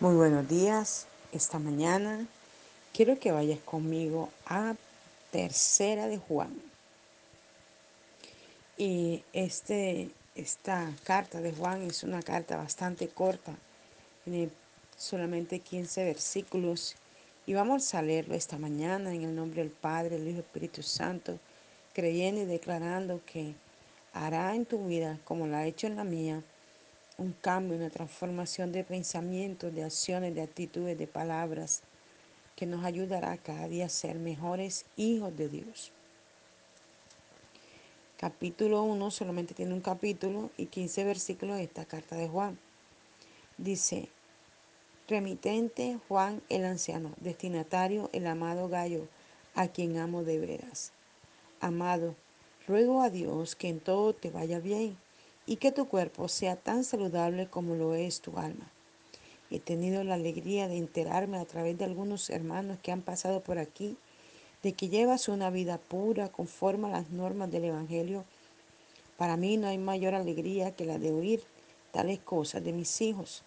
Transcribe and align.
Muy 0.00 0.14
buenos 0.14 0.48
días. 0.48 1.08
Esta 1.32 1.58
mañana 1.58 2.24
quiero 2.94 3.18
que 3.18 3.32
vayas 3.32 3.58
conmigo 3.58 4.30
a 4.46 4.76
Tercera 5.32 6.06
de 6.06 6.18
Juan. 6.18 6.54
Y 8.76 9.24
este, 9.32 10.10
esta 10.36 10.88
carta 11.02 11.40
de 11.40 11.50
Juan 11.50 11.82
es 11.82 12.04
una 12.04 12.22
carta 12.22 12.56
bastante 12.56 13.08
corta, 13.08 13.56
tiene 14.22 14.50
solamente 14.96 15.58
15 15.58 16.04
versículos. 16.04 16.94
Y 17.44 17.54
vamos 17.54 17.92
a 17.92 18.00
leerlo 18.00 18.36
esta 18.36 18.56
mañana 18.56 19.12
en 19.12 19.24
el 19.24 19.34
nombre 19.34 19.62
del 19.62 19.72
Padre, 19.72 20.14
el 20.14 20.28
Hijo 20.28 20.36
y 20.36 20.40
Espíritu 20.42 20.84
Santo, 20.84 21.40
creyendo 21.92 22.42
y 22.42 22.44
declarando 22.44 23.20
que 23.26 23.52
hará 24.12 24.54
en 24.54 24.64
tu 24.64 24.86
vida 24.86 25.18
como 25.24 25.48
lo 25.48 25.56
ha 25.56 25.66
hecho 25.66 25.88
en 25.88 25.96
la 25.96 26.04
mía 26.04 26.40
un 27.18 27.32
cambio, 27.32 27.76
una 27.76 27.90
transformación 27.90 28.70
de 28.70 28.84
pensamientos, 28.84 29.74
de 29.74 29.82
acciones, 29.82 30.34
de 30.36 30.42
actitudes, 30.42 30.96
de 30.96 31.08
palabras, 31.08 31.82
que 32.54 32.64
nos 32.64 32.84
ayudará 32.84 33.36
cada 33.36 33.66
día 33.66 33.86
a 33.86 33.88
ser 33.88 34.18
mejores 34.18 34.86
hijos 34.96 35.36
de 35.36 35.48
Dios. 35.48 35.92
Capítulo 38.16 38.82
1 38.84 39.10
solamente 39.10 39.52
tiene 39.52 39.74
un 39.74 39.80
capítulo 39.80 40.50
y 40.56 40.66
15 40.66 41.04
versículos 41.04 41.56
de 41.56 41.64
esta 41.64 41.84
carta 41.84 42.14
de 42.14 42.28
Juan. 42.28 42.58
Dice, 43.58 44.08
remitente 45.08 45.98
Juan 46.06 46.40
el 46.48 46.64
anciano, 46.64 47.12
destinatario 47.20 48.10
el 48.12 48.28
amado 48.28 48.68
Gallo, 48.68 49.08
a 49.56 49.66
quien 49.66 49.98
amo 49.98 50.22
de 50.22 50.38
veras. 50.38 50.92
Amado, 51.60 52.14
ruego 52.68 53.02
a 53.02 53.10
Dios 53.10 53.56
que 53.56 53.68
en 53.68 53.80
todo 53.80 54.14
te 54.14 54.30
vaya 54.30 54.60
bien 54.60 54.96
y 55.48 55.56
que 55.56 55.72
tu 55.72 55.88
cuerpo 55.88 56.28
sea 56.28 56.56
tan 56.56 56.84
saludable 56.84 57.48
como 57.48 57.74
lo 57.74 57.94
es 57.94 58.20
tu 58.20 58.36
alma. 58.36 58.70
He 59.50 59.58
tenido 59.58 60.04
la 60.04 60.12
alegría 60.12 60.68
de 60.68 60.76
enterarme 60.76 61.38
a 61.38 61.46
través 61.46 61.78
de 61.78 61.86
algunos 61.86 62.28
hermanos 62.28 62.78
que 62.82 62.92
han 62.92 63.00
pasado 63.00 63.40
por 63.40 63.58
aquí 63.58 63.96
de 64.62 64.74
que 64.74 64.90
llevas 64.90 65.26
una 65.26 65.48
vida 65.48 65.78
pura 65.78 66.28
conforme 66.28 66.88
a 66.88 66.90
las 66.90 67.08
normas 67.08 67.50
del 67.50 67.64
Evangelio. 67.64 68.26
Para 69.16 69.38
mí 69.38 69.56
no 69.56 69.68
hay 69.68 69.78
mayor 69.78 70.14
alegría 70.14 70.76
que 70.76 70.84
la 70.84 70.98
de 70.98 71.12
oír 71.12 71.42
tales 71.92 72.18
cosas 72.18 72.62
de 72.62 72.74
mis 72.74 73.00
hijos. 73.00 73.42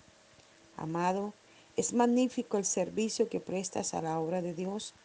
Amado, 0.77 1.35
es 1.77 1.93
magnífico 1.93 2.57
el 2.57 2.65
servicio 2.65 3.29
que 3.29 3.39
prestas 3.39 3.93
a 3.93 4.01
la 4.01 4.19
obra 4.19 4.41
de 4.41 4.55
Dios 4.55 4.95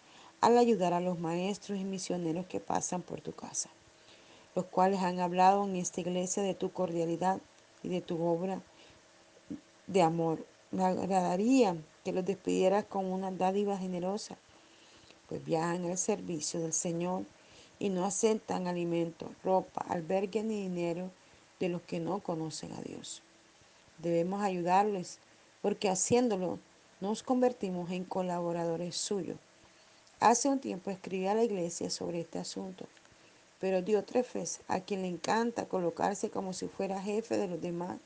al 0.41 0.57
ayudar 0.57 0.95
a 0.95 1.01
los 1.01 1.19
maestros 1.19 1.79
y 1.79 1.85
misioneros 1.85 2.47
que 2.47 2.59
pasan 2.59 3.03
por 3.03 3.21
tu 3.21 3.33
casa 3.33 3.69
los 4.57 4.65
cuales 4.65 5.01
han 5.01 5.21
hablado 5.21 5.65
en 5.65 5.77
esta 5.77 6.01
iglesia 6.01 6.43
de 6.43 6.55
tu 6.55 6.73
cordialidad 6.73 7.41
y 7.83 7.91
de 7.91 8.01
tu 8.01 8.25
obra 8.25 8.63
de 9.87 10.01
amor. 10.01 10.47
Me 10.71 10.83
agradaría 10.83 11.77
que 12.03 12.13
los 12.13 12.25
despidieras 12.25 12.87
con 12.87 13.05
una 13.05 13.31
dádiva 13.31 13.77
generosa, 13.77 14.39
pues 15.29 15.45
viajan 15.45 15.85
al 15.85 15.99
servicio 15.99 16.59
del 16.59 16.73
Señor 16.73 17.25
y 17.79 17.91
no 17.91 18.07
aceptan 18.07 18.67
alimento, 18.67 19.31
ropa, 19.45 19.85
albergue 19.91 20.43
ni 20.43 20.63
dinero 20.63 21.11
de 21.61 21.69
los 21.69 21.83
que 21.83 22.01
no 22.01 22.21
conocen 22.21 22.73
a 22.73 22.81
Dios. 22.81 23.23
Debemos 23.99 24.43
ayudarles, 24.43 25.19
porque 25.61 25.91
haciéndolo 25.91 26.59
nos 27.03 27.23
convertimos 27.23 27.91
en 27.91 28.05
colaboradores 28.05 28.97
suyos. 28.97 29.37
Hace 30.19 30.49
un 30.49 30.61
tiempo 30.61 30.91
escribí 30.91 31.27
a 31.27 31.35
la 31.35 31.45
iglesia 31.45 31.91
sobre 31.91 32.21
este 32.21 32.39
asunto 32.39 32.87
pero 33.61 33.83
Diótrefes, 33.83 34.61
a 34.69 34.81
quien 34.81 35.03
le 35.03 35.09
encanta 35.09 35.67
colocarse 35.67 36.31
como 36.31 36.53
si 36.53 36.69
fuera 36.69 37.01
jefe 37.01 37.37
de 37.39 37.49
los 37.49 37.61
demás, 37.61 37.99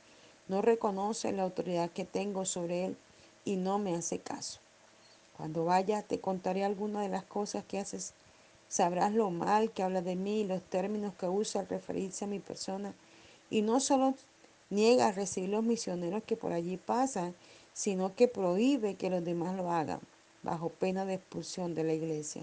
no 0.48 0.62
reconoce 0.62 1.32
la 1.32 1.42
autoridad 1.42 1.90
que 1.90 2.04
tengo 2.04 2.44
sobre 2.44 2.86
él 2.86 2.96
y 3.44 3.56
no 3.56 3.78
me 3.78 3.94
hace 3.94 4.18
caso. 4.18 4.60
Cuando 5.36 5.64
vaya 5.64 6.02
te 6.02 6.20
contaré 6.20 6.64
algunas 6.64 7.02
de 7.02 7.08
las 7.08 7.24
cosas 7.24 7.64
que 7.64 7.78
haces. 7.78 8.12
Sabrás 8.68 9.12
lo 9.12 9.30
mal 9.30 9.72
que 9.72 9.82
habla 9.82 10.02
de 10.02 10.14
mí 10.14 10.40
y 10.40 10.44
los 10.44 10.62
términos 10.62 11.14
que 11.14 11.26
usa 11.28 11.62
al 11.62 11.68
referirse 11.68 12.24
a 12.24 12.28
mi 12.28 12.38
persona. 12.38 12.94
Y 13.48 13.62
no 13.62 13.80
solo 13.80 14.14
niega 14.68 15.08
a 15.08 15.12
recibir 15.12 15.48
los 15.48 15.64
misioneros 15.64 16.22
que 16.24 16.36
por 16.36 16.52
allí 16.52 16.76
pasan, 16.76 17.34
sino 17.72 18.14
que 18.14 18.28
prohíbe 18.28 18.94
que 18.94 19.10
los 19.10 19.24
demás 19.24 19.56
lo 19.56 19.70
hagan, 19.70 20.00
bajo 20.42 20.68
pena 20.68 21.04
de 21.04 21.14
expulsión 21.14 21.74
de 21.74 21.84
la 21.84 21.94
iglesia. 21.94 22.42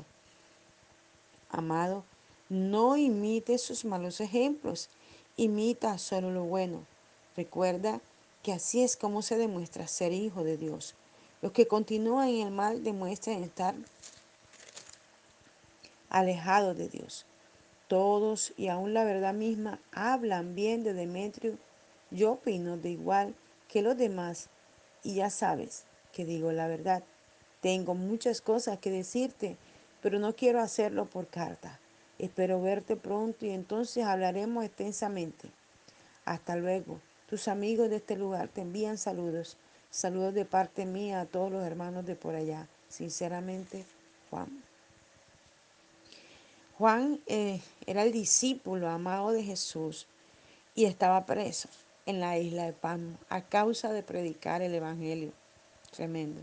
Amado, 1.49 2.03
no 2.49 2.97
imite 2.97 3.57
sus 3.57 3.85
malos 3.85 4.21
ejemplos, 4.21 4.89
imita 5.35 5.97
solo 5.97 6.31
lo 6.31 6.43
bueno. 6.43 6.85
Recuerda 7.35 8.01
que 8.41 8.53
así 8.53 8.83
es 8.83 8.95
como 8.95 9.21
se 9.21 9.37
demuestra 9.37 9.87
ser 9.87 10.13
hijo 10.13 10.43
de 10.43 10.57
Dios. 10.57 10.95
Los 11.41 11.51
que 11.51 11.67
continúan 11.67 12.29
en 12.29 12.47
el 12.47 12.53
mal 12.53 12.83
demuestran 12.83 13.43
estar 13.43 13.75
alejados 16.09 16.77
de 16.77 16.87
Dios. 16.87 17.25
Todos 17.87 18.53
y 18.57 18.67
aún 18.69 18.93
la 18.93 19.03
verdad 19.03 19.33
misma 19.33 19.79
hablan 19.91 20.55
bien 20.55 20.83
de 20.83 20.93
Demetrio. 20.93 21.57
Yo 22.11 22.33
opino 22.33 22.77
de 22.77 22.89
igual 22.89 23.35
que 23.67 23.81
los 23.81 23.97
demás 23.97 24.49
y 25.03 25.15
ya 25.15 25.29
sabes 25.29 25.83
que 26.11 26.25
digo 26.25 26.51
la 26.51 26.67
verdad. 26.67 27.03
Tengo 27.61 27.95
muchas 27.95 28.41
cosas 28.41 28.79
que 28.79 28.89
decirte, 28.91 29.57
pero 30.01 30.19
no 30.19 30.35
quiero 30.35 30.61
hacerlo 30.61 31.05
por 31.05 31.27
carta. 31.27 31.79
Espero 32.19 32.61
verte 32.61 32.95
pronto 32.95 33.45
y 33.45 33.51
entonces 33.51 34.03
hablaremos 34.03 34.65
extensamente. 34.65 35.49
Hasta 36.25 36.55
luego. 36.55 36.99
Tus 37.29 37.47
amigos 37.47 37.89
de 37.89 37.97
este 37.97 38.15
lugar 38.15 38.47
te 38.47 38.61
envían 38.61 38.97
saludos. 38.97 39.57
Saludos 39.91 40.33
de 40.33 40.45
parte 40.45 40.85
mía 40.85 41.21
a 41.21 41.25
todos 41.25 41.51
los 41.51 41.63
hermanos 41.63 42.05
de 42.05 42.15
por 42.15 42.35
allá. 42.35 42.67
Sinceramente, 42.89 43.85
Juan. 44.29 44.63
Juan 46.77 47.19
eh, 47.27 47.61
era 47.85 48.03
el 48.03 48.11
discípulo 48.11 48.89
amado 48.89 49.31
de 49.31 49.43
Jesús 49.43 50.07
y 50.75 50.85
estaba 50.85 51.25
preso 51.25 51.69
en 52.05 52.19
la 52.19 52.37
isla 52.37 52.65
de 52.65 52.73
Palmo 52.73 53.17
a 53.29 53.41
causa 53.41 53.91
de 53.91 54.03
predicar 54.03 54.61
el 54.61 54.73
Evangelio. 54.73 55.31
Tremendo. 55.91 56.41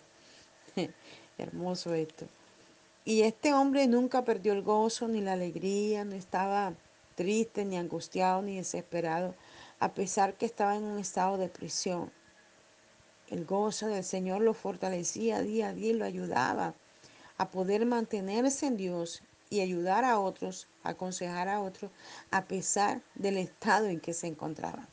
Hermoso 1.39 1.95
esto. 1.95 2.27
Y 3.05 3.23
este 3.23 3.53
hombre 3.53 3.87
nunca 3.87 4.25
perdió 4.25 4.55
el 4.55 4.63
gozo 4.63 5.09
ni 5.09 5.21
la 5.21 5.35
alegría, 5.35 6.05
no 6.05 6.15
estaba 6.15 6.75
triste, 7.15 7.65
ni 7.65 7.77
angustiado, 7.77 8.41
ni 8.41 8.57
desesperado, 8.57 9.35
a 9.79 9.93
pesar 9.93 10.35
que 10.35 10.47
estaba 10.47 10.75
en 10.77 10.85
un 10.85 10.99
estado 10.99 11.37
de 11.37 11.49
prisión. 11.49 12.11
El 13.29 13.45
gozo 13.45 13.89
del 13.89 14.05
Señor 14.05 14.41
lo 14.41 14.55
fortalecía 14.55 15.43
día 15.43 15.69
a 15.69 15.73
día 15.75 15.91
y 15.91 15.95
lo 15.95 16.05
ayudaba 16.05 16.75
a 17.37 17.51
poder 17.51 17.85
mantenerse 17.85 18.67
en 18.67 18.77
Dios 18.77 19.23
y 19.51 19.61
ayudar 19.61 20.05
a 20.05 20.19
otros, 20.19 20.69
aconsejar 20.83 21.49
a 21.49 21.61
otros, 21.61 21.91
a 22.31 22.45
pesar 22.47 23.03
del 23.15 23.37
estado 23.37 23.87
en 23.87 24.01
que 24.01 24.15
se 24.15 24.29
encontraba. 24.29 24.89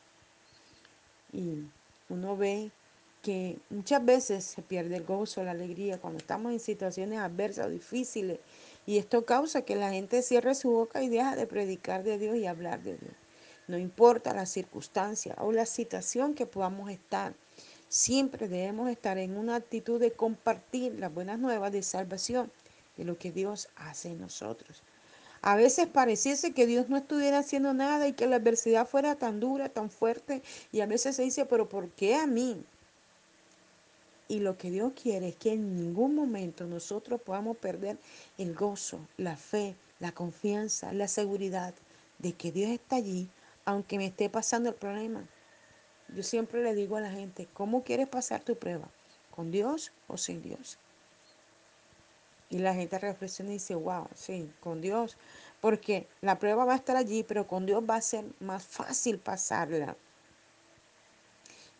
Y 1.32 1.66
uno 2.10 2.36
ve 2.36 2.72
que 3.22 3.60
muchas 3.70 4.04
veces 4.04 4.44
se 4.44 4.62
pierde 4.62 4.96
el 4.96 5.04
gozo, 5.04 5.44
la 5.44 5.52
alegría 5.52 6.00
cuando 6.00 6.20
estamos 6.20 6.52
en 6.52 6.60
situaciones 6.60 7.20
adversas 7.20 7.68
o 7.68 7.70
difíciles 7.70 8.40
y 8.86 8.98
esto 8.98 9.26
causa 9.26 9.62
que 9.62 9.76
la 9.76 9.92
gente 9.92 10.22
cierre 10.24 10.56
su 10.56 10.72
boca 10.72 11.04
y 11.04 11.10
deja 11.10 11.36
de 11.36 11.46
predicar 11.46 12.04
de 12.04 12.18
Dios 12.18 12.36
y 12.36 12.48
hablar 12.48 12.82
de 12.82 12.98
Dios. 12.98 13.14
No 13.68 13.78
importa 13.78 14.34
la 14.34 14.46
circunstancia 14.46 15.36
o 15.40 15.52
la 15.52 15.66
situación 15.66 16.34
que 16.34 16.48
podamos 16.48 16.90
estar, 16.90 17.36
siempre 17.90 18.48
debemos 18.48 18.90
estar 18.90 19.18
en 19.18 19.38
una 19.38 19.56
actitud 19.56 20.00
de 20.00 20.12
compartir 20.12 21.00
las 21.00 21.14
buenas 21.14 21.38
nuevas 21.40 21.72
de 21.72 21.84
salvación 21.84 22.52
de 22.98 23.06
lo 23.06 23.18
que 23.18 23.32
Dios 23.32 23.70
hace 23.76 24.10
en 24.10 24.20
nosotros. 24.20 24.84
A 25.44 25.56
veces 25.56 25.88
pareciese 25.88 26.54
que 26.54 26.68
Dios 26.68 26.90
no 26.90 26.98
estuviera 26.98 27.40
haciendo 27.40 27.74
nada 27.74 28.08
y 28.08 28.14
que 28.14 28.28
la 28.28 28.36
adversidad 28.36 28.88
fuera 28.88 29.16
tan 29.16 29.40
dura, 29.40 29.70
tan 29.70 29.90
fuerte. 29.90 30.44
Y 30.72 30.82
a 30.82 30.86
veces 30.86 31.16
se 31.16 31.24
dice, 31.24 31.46
pero 31.46 31.68
¿por 31.68 31.90
qué 31.90 32.16
a 32.16 32.28
mí? 32.28 32.64
Y 34.28 34.40
lo 34.40 34.58
que 34.58 34.72
Dios 34.72 34.94
quiere 35.02 35.30
es 35.30 35.36
que 35.36 35.54
en 35.54 35.76
ningún 35.76 36.16
momento 36.16 36.66
nosotros 36.66 37.22
podamos 37.22 37.58
perder 37.58 37.98
el 38.38 38.54
gozo, 38.56 39.00
la 39.18 39.36
fe, 39.36 39.76
la 40.00 40.12
confianza, 40.12 40.94
la 40.94 41.08
seguridad 41.08 41.74
de 42.20 42.34
que 42.34 42.52
Dios 42.52 42.70
está 42.70 42.98
allí, 42.98 43.30
aunque 43.66 43.98
me 43.98 44.08
esté 44.08 44.30
pasando 44.30 44.70
el 44.70 44.76
problema. 44.76 45.28
Yo 46.16 46.24
siempre 46.24 46.64
le 46.64 46.76
digo 46.76 46.98
a 46.98 47.02
la 47.02 47.12
gente, 47.12 47.48
¿cómo 47.54 47.84
quieres 47.84 48.08
pasar 48.08 48.44
tu 48.44 48.58
prueba? 48.58 48.90
¿Con 49.36 49.52
Dios 49.52 49.92
o 50.08 50.18
sin 50.18 50.42
Dios? 50.42 50.78
Y 52.50 52.60
la 52.60 52.74
gente 52.74 53.00
reflexiona 53.00 53.52
y 53.52 53.54
dice, 53.54 53.76
wow, 53.76 54.08
sí, 54.14 54.52
con 54.60 54.82
Dios, 54.82 55.16
porque 55.62 56.08
la 56.20 56.38
prueba 56.38 56.66
va 56.66 56.74
a 56.74 56.78
estar 56.78 56.98
allí, 56.98 57.24
pero 57.24 57.48
con 57.48 57.66
Dios 57.66 57.82
va 57.90 57.96
a 57.96 58.02
ser 58.02 58.26
más 58.42 58.64
fácil 58.64 59.20
pasarla. 59.20 59.96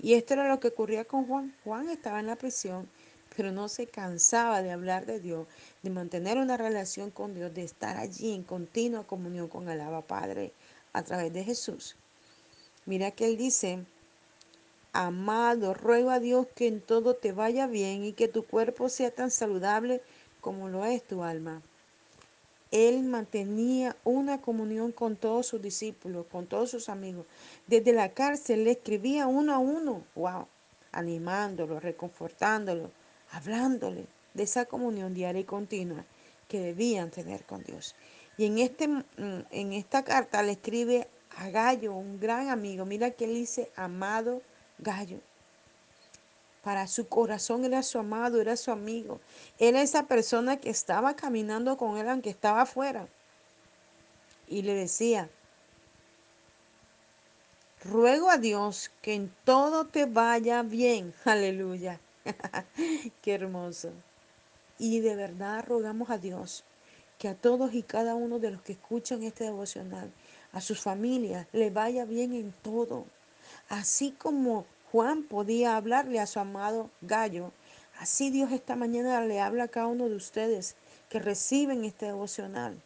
Y 0.04 0.16
esto 0.16 0.34
era 0.34 0.48
lo 0.48 0.60
que 0.60 0.70
ocurría 0.70 1.06
con 1.06 1.28
Juan. 1.28 1.56
Juan 1.64 1.88
estaba 1.90 2.20
en 2.20 2.26
la 2.26 2.36
prisión, 2.36 2.90
pero 3.38 3.52
no 3.52 3.70
se 3.70 3.86
cansaba 3.86 4.64
de 4.64 4.72
hablar 4.72 5.06
de 5.06 5.20
Dios, 5.20 5.48
de 5.84 5.92
mantener 5.92 6.40
una 6.40 6.58
relación 6.58 7.12
con 7.12 7.36
Dios, 7.36 7.54
de 7.54 7.64
estar 7.64 7.98
allí 7.98 8.34
en 8.34 8.44
continua 8.44 9.06
comunión 9.06 9.48
con 9.48 9.70
el 9.70 9.80
Abba 9.80 10.02
Padre 10.02 10.54
a 10.92 11.04
través 11.04 11.32
de 11.32 11.44
Jesús. 11.44 11.96
Mira 12.88 13.12
que 13.12 13.28
él 13.28 13.38
dice 13.38 13.86
amado, 14.92 15.76
ruego 15.76 16.10
a 16.10 16.20
Dios 16.20 16.48
que 16.56 16.68
en 16.68 16.82
todo 16.82 17.16
te 17.16 17.32
vaya 17.32 17.68
bien 17.68 18.04
y 18.04 18.14
que 18.14 18.28
tu 18.28 18.44
cuerpo 18.44 18.90
sea 18.90 19.12
tan 19.12 19.30
saludable 19.30 20.02
como 20.42 20.68
lo 20.68 20.84
es 20.84 21.04
tu 21.04 21.24
alma. 21.24 21.62
Él 22.72 23.04
mantenía 23.04 23.98
una 24.06 24.42
comunión 24.42 24.94
con 24.94 25.18
todos 25.18 25.48
sus 25.48 25.62
discípulos, 25.62 26.26
con 26.32 26.48
todos 26.48 26.72
sus 26.72 26.88
amigos. 26.88 27.26
Desde 27.68 27.92
la 27.92 28.14
cárcel 28.14 28.64
le 28.64 28.72
escribía 28.72 29.28
uno 29.28 29.54
a 29.54 29.60
uno, 29.60 30.04
wow, 30.16 30.48
animándolo, 30.94 31.80
reconfortándolo, 31.82 32.92
hablándole 33.32 34.06
de 34.34 34.44
esa 34.44 34.66
comunión 34.66 35.14
diaria 35.14 35.42
y 35.42 35.46
continua 35.46 36.06
que 36.48 36.62
debían 36.62 37.12
tener 37.12 37.44
con 37.44 37.64
Dios. 37.64 37.96
Y 38.38 38.46
en, 38.46 38.60
este, 38.60 38.88
mm, 38.88 39.04
en 39.52 39.74
esta 39.74 40.04
carta 40.04 40.42
le 40.42 40.54
escribe 40.54 41.08
a 41.38 41.50
Gallo, 41.50 41.94
un 41.94 42.20
gran 42.20 42.50
amigo. 42.50 42.86
Mira 42.86 43.12
que 43.12 43.26
él 43.26 43.36
dice, 43.36 43.72
amado 43.76 44.42
Gallo. 44.80 45.20
Para 46.64 46.88
su 46.88 47.08
corazón 47.08 47.66
era 47.66 47.82
su 47.82 47.98
amado, 47.98 48.40
era 48.40 48.56
su 48.56 48.72
amigo. 48.72 49.20
Era 49.58 49.82
esa 49.82 50.04
persona 50.04 50.58
que 50.58 50.70
estaba 50.70 51.16
caminando 51.16 51.76
con 51.78 51.98
él 51.98 52.08
aunque 52.08 52.30
estaba 52.30 52.62
afuera. 52.62 53.08
Y 54.48 54.62
le 54.62 54.76
decía, 54.76 55.30
ruego 57.84 58.30
a 58.30 58.38
Dios 58.38 58.92
que 59.02 59.16
en 59.16 59.34
todo 59.44 59.86
te 59.86 60.06
vaya 60.06 60.62
bien. 60.62 61.14
Aleluya. 61.26 62.00
Qué 63.22 63.34
hermoso. 63.34 63.92
Y 64.78 65.00
de 65.00 65.16
verdad 65.16 65.66
rogamos 65.68 66.10
a 66.10 66.18
Dios 66.18 66.64
que 67.18 67.28
a 67.28 67.36
todos 67.36 67.74
y 67.76 67.84
cada 67.84 68.16
uno 68.16 68.40
de 68.40 68.50
los 68.50 68.64
que 68.64 68.74
escuchan 68.74 69.22
este 69.22 69.44
devocional, 69.44 70.12
a 70.54 70.60
sus 70.60 70.82
familias, 70.82 71.46
le 71.52 71.70
vaya 71.70 72.04
bien 72.04 72.34
en 72.34 72.52
todo. 72.64 73.06
Así 73.70 74.12
como 74.12 74.66
Juan 74.92 75.24
podía 75.24 75.78
hablarle 75.78 76.20
a 76.20 76.28
su 76.28 76.42
amado 76.42 76.90
gallo. 77.00 77.54
Así 77.98 78.30
Dios 78.30 78.52
esta 78.52 78.76
mañana 78.76 79.24
le 79.24 79.40
habla 79.40 79.64
a 79.64 79.68
cada 79.70 79.88
uno 79.88 80.10
de 80.10 80.16
ustedes 80.16 80.76
que 81.08 81.20
reciben 81.20 81.86
este 81.86 82.08
devocional. 82.08 82.78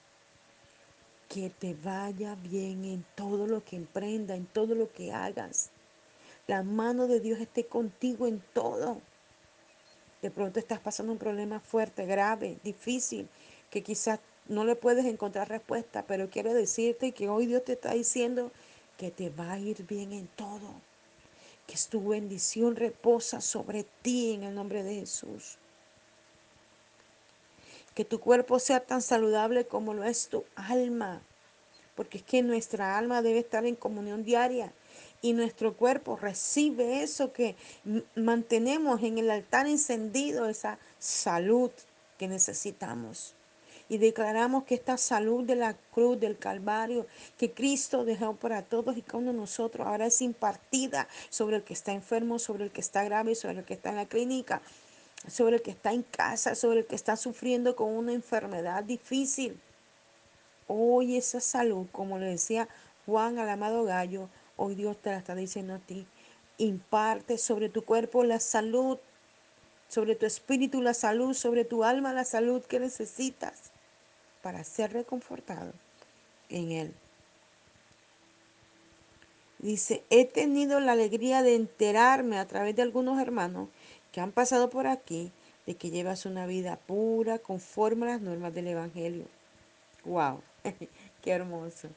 Que 1.30 1.50
te 1.50 1.74
vaya 1.74 2.36
bien 2.36 2.86
en 2.86 3.04
todo 3.16 3.48
lo 3.48 3.66
que 3.66 3.76
emprenda, 3.76 4.36
en 4.36 4.46
todo 4.46 4.76
lo 4.76 4.92
que 4.92 5.14
hagas. 5.14 5.72
La 6.46 6.62
mano 6.62 7.08
de 7.08 7.20
Dios 7.20 7.40
esté 7.40 7.66
contigo 7.66 8.28
en 8.28 8.40
todo. 8.54 9.02
De 10.22 10.30
pronto 10.30 10.60
estás 10.60 10.80
pasando 10.80 11.12
un 11.12 11.18
problema 11.18 11.60
fuerte, 11.60 12.06
grave, 12.06 12.60
difícil, 12.64 13.28
que 13.72 13.82
quizás 13.82 14.20
no 14.48 14.64
le 14.64 14.76
puedes 14.76 15.06
encontrar 15.06 15.50
respuesta, 15.50 16.06
pero 16.06 16.30
quiero 16.30 16.54
decirte 16.54 17.14
que 17.14 17.30
hoy 17.30 17.48
Dios 17.48 17.66
te 17.66 17.74
está 17.74 17.94
diciendo 17.94 18.52
que 18.96 19.10
te 19.10 19.32
va 19.32 19.54
a 19.54 19.60
ir 19.60 19.88
bien 19.88 20.14
en 20.14 20.28
todo 20.28 20.70
que 21.68 21.76
tu 21.90 22.10
bendición 22.10 22.76
reposa 22.76 23.42
sobre 23.42 23.86
ti 24.02 24.34
en 24.34 24.44
el 24.44 24.56
nombre 24.56 24.84
de 24.84 24.96
Jesús. 24.96 25.58
Que 27.94 28.06
tu 28.06 28.20
cuerpo 28.20 28.60
sea 28.60 28.82
tan 28.82 29.02
saludable 29.02 29.66
como 29.66 29.94
lo 29.94 30.04
es 30.04 30.28
tu 30.28 30.44
alma, 30.56 31.22
porque 31.96 32.18
es 32.18 32.24
que 32.24 32.42
nuestra 32.42 32.98
alma 32.98 33.22
debe 33.22 33.40
estar 33.40 33.66
en 33.66 33.76
comunión 33.76 34.24
diaria 34.24 34.74
y 35.22 35.34
nuestro 35.34 35.76
cuerpo 35.76 36.18
recibe 36.18 37.04
eso 37.04 37.32
que 37.32 37.56
mantenemos 38.16 39.02
en 39.02 39.18
el 39.18 39.32
altar 39.32 39.68
encendido, 39.68 40.48
esa 40.48 40.78
salud 41.00 41.72
que 42.18 42.28
necesitamos 42.28 43.35
y 43.88 43.98
declaramos 43.98 44.64
que 44.64 44.76
esta 44.76 44.98
salud 44.98 45.44
de 45.44 45.56
la 45.56 45.76
cruz, 45.94 46.20
del 46.20 46.38
Calvario, 46.38 47.06
que 47.38 47.52
Cristo 47.52 48.04
dejó 48.04 48.36
para 48.36 48.64
todos 48.64 48.98
y 48.98 49.02
cada 49.02 49.20
uno 49.20 49.32
de 49.32 49.38
nosotros, 49.38 49.86
ahora 49.86 50.08
es 50.08 50.22
impartida 50.22 51.08
sobre 51.30 51.58
el 51.58 51.64
que 51.64 51.74
está 51.74 51.92
enfermo, 51.92 52.40
sobre 52.40 52.64
el 52.64 52.72
que 52.72 52.82
está 52.82 53.04
grave, 53.04 53.36
sobre 53.36 53.60
el 53.60 53.66
que 53.66 53.76
está 53.76 53.90
en 53.90 53.98
la 53.98 54.08
clínica, 54.08 54.62
sobre 55.28 55.58
el 55.58 55.62
que 55.62 55.72
está 55.72 55.94
en 55.94 56.04
casa, 56.04 56.56
sobre 56.56 56.80
el 56.80 56.86
que 56.88 56.96
está 56.96 57.16
sufriendo 57.16 57.76
con 57.76 57.90
una 57.96 58.14
enfermedad 58.14 58.84
difícil. 58.84 59.60
Hoy 60.68 61.18
esa 61.18 61.40
salud, 61.40 61.86
como 61.92 62.18
le 62.18 62.26
decía 62.26 62.68
Juan 63.06 63.38
al 63.38 63.50
amado 63.50 63.84
gallo, 63.84 64.30
hoy 64.58 64.74
Dios 64.74 64.98
te 64.98 65.12
la 65.12 65.18
está 65.18 65.36
diciendo 65.36 65.76
a 65.76 65.80
ti. 65.80 66.08
Imparte 66.58 67.38
sobre 67.38 67.70
tu 67.70 67.84
cuerpo 67.84 68.24
la 68.24 68.40
salud, 68.40 68.98
sobre 69.90 70.16
tu 70.16 70.26
espíritu 70.26 70.82
la 70.82 70.96
salud, 70.96 71.36
sobre 71.36 71.66
tu 71.66 71.84
alma 71.84 72.14
la 72.14 72.24
salud 72.24 72.64
que 72.64 72.80
necesitas 72.80 73.75
para 74.46 74.64
ser 74.64 74.94
reconfortado 74.94 75.74
en 76.50 76.72
Él. 76.72 76.94
Dice, 79.58 80.04
he 80.12 80.26
tenido 80.26 80.80
la 80.80 80.92
alegría 80.92 81.42
de 81.42 81.56
enterarme 81.56 82.38
a 82.38 82.46
través 82.46 82.76
de 82.76 82.84
algunos 82.84 83.20
hermanos 83.20 83.70
que 84.12 84.22
han 84.22 84.32
pasado 84.32 84.70
por 84.70 84.86
aquí 84.86 85.32
de 85.66 85.74
que 85.74 85.90
llevas 85.90 86.28
una 86.28 86.46
vida 86.46 86.76
pura 86.76 87.40
conforme 87.40 88.06
a 88.06 88.10
las 88.10 88.22
normas 88.22 88.54
del 88.54 88.68
Evangelio. 88.68 89.26
¡Wow! 90.04 90.44
¡Qué 91.24 91.32
hermoso! 91.32 91.90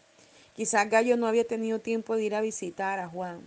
Quizás 0.57 0.89
Gallo 0.89 1.19
no 1.19 1.27
había 1.27 1.47
tenido 1.47 1.81
tiempo 1.81 2.17
de 2.17 2.25
ir 2.25 2.35
a 2.35 2.41
visitar 2.41 2.99
a 2.99 3.11
Juan, 3.11 3.43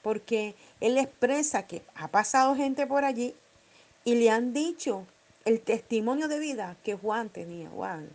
porque 0.00 0.54
él 0.80 0.96
expresa 0.96 1.66
que 1.66 1.82
ha 1.94 2.08
pasado 2.08 2.56
gente 2.56 2.86
por 2.86 3.04
allí 3.04 3.34
y 4.06 4.14
le 4.14 4.30
han 4.30 4.54
dicho 4.54 5.04
el 5.44 5.60
testimonio 5.60 6.28
de 6.28 6.38
vida 6.38 6.76
que 6.82 6.94
Juan 6.94 7.28
tenía, 7.30 7.68
Juan, 7.70 8.08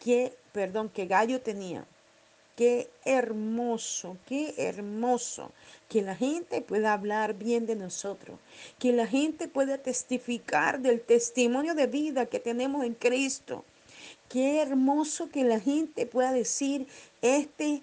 que, 0.00 0.36
perdón, 0.52 0.88
que 0.88 1.06
Gallo 1.06 1.40
tenía. 1.40 1.86
Qué 2.56 2.88
hermoso, 3.04 4.16
qué 4.26 4.54
hermoso 4.56 5.52
que 5.90 6.00
la 6.00 6.16
gente 6.16 6.62
pueda 6.62 6.94
hablar 6.94 7.34
bien 7.34 7.66
de 7.66 7.76
nosotros, 7.76 8.38
que 8.78 8.94
la 8.94 9.06
gente 9.06 9.46
pueda 9.46 9.76
testificar 9.76 10.80
del 10.80 11.02
testimonio 11.02 11.74
de 11.74 11.86
vida 11.86 12.26
que 12.26 12.40
tenemos 12.40 12.86
en 12.86 12.94
Cristo. 12.94 13.64
Qué 14.30 14.62
hermoso 14.62 15.28
que 15.28 15.44
la 15.44 15.60
gente 15.60 16.06
pueda 16.06 16.32
decir, 16.32 16.86
este 17.20 17.82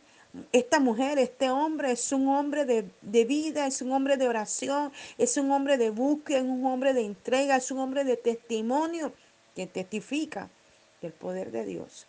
esta 0.52 0.80
mujer, 0.80 1.20
este 1.20 1.52
hombre 1.52 1.92
es 1.92 2.12
un 2.12 2.28
hombre 2.28 2.66
de, 2.66 3.26
vida, 3.26 3.68
es 3.68 3.82
un 3.82 3.92
hombre 3.92 4.18
de 4.18 4.28
oración, 4.28 4.92
es 5.18 5.38
un 5.38 5.52
hombre 5.52 5.78
de 5.78 5.92
búsqueda, 5.92 6.40
es 6.40 6.44
un 6.44 6.66
hombre 6.66 6.94
de 6.94 7.02
entrega, 7.02 7.56
es 7.56 7.70
un 7.70 7.80
hombre 7.80 8.04
de 8.04 8.18
testimonio 8.18 9.14
que 9.56 9.68
testifica 9.68 10.50
del 11.02 11.12
poder 11.14 11.52
de 11.52 11.66
Dios. 11.66 12.08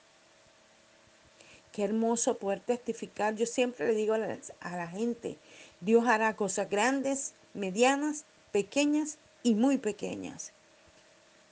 Qué 1.72 1.84
hermoso 1.84 2.38
poder 2.38 2.60
testificar. 2.60 3.34
Yo 3.34 3.46
siempre 3.46 3.88
le 3.88 3.94
digo 3.94 4.14
a 4.14 4.18
la, 4.18 4.38
a 4.60 4.76
la 4.76 4.86
gente, 4.86 5.36
Dios 5.80 6.06
hará 6.06 6.34
cosas 6.34 6.70
grandes, 6.70 7.34
medianas, 7.52 8.24
pequeñas 8.52 9.18
y 9.42 9.54
muy 9.54 9.76
pequeñas. 9.76 10.52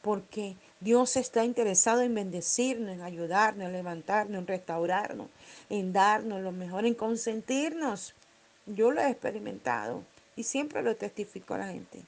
Porque 0.00 0.56
Dios 0.82 1.16
está 1.16 1.44
interesado 1.44 2.00
en 2.00 2.12
bendecirnos, 2.12 2.90
en 2.90 3.02
ayudarnos, 3.02 3.66
en 3.66 3.72
levantarnos, 3.72 4.40
en 4.40 4.46
restaurarnos, 4.48 5.28
en 5.70 5.92
darnos 5.92 6.42
lo 6.42 6.50
mejor, 6.50 6.86
en 6.86 6.94
consentirnos. 6.94 8.14
Yo 8.66 8.90
lo 8.90 9.00
he 9.00 9.08
experimentado 9.08 10.02
y 10.34 10.42
siempre 10.42 10.82
lo 10.82 10.96
testifico 10.96 11.54
a 11.54 11.58
la 11.58 11.68
gente. 11.68 12.02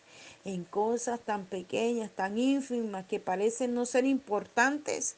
En 0.45 0.65
cosas 0.65 1.21
tan 1.21 1.45
pequeñas, 1.45 2.11
tan 2.11 2.37
ínfimas, 2.37 3.07
que 3.07 3.21
parecen 3.21 3.75
no 3.75 3.87
ser 3.87 4.07
importantes, 4.07 5.15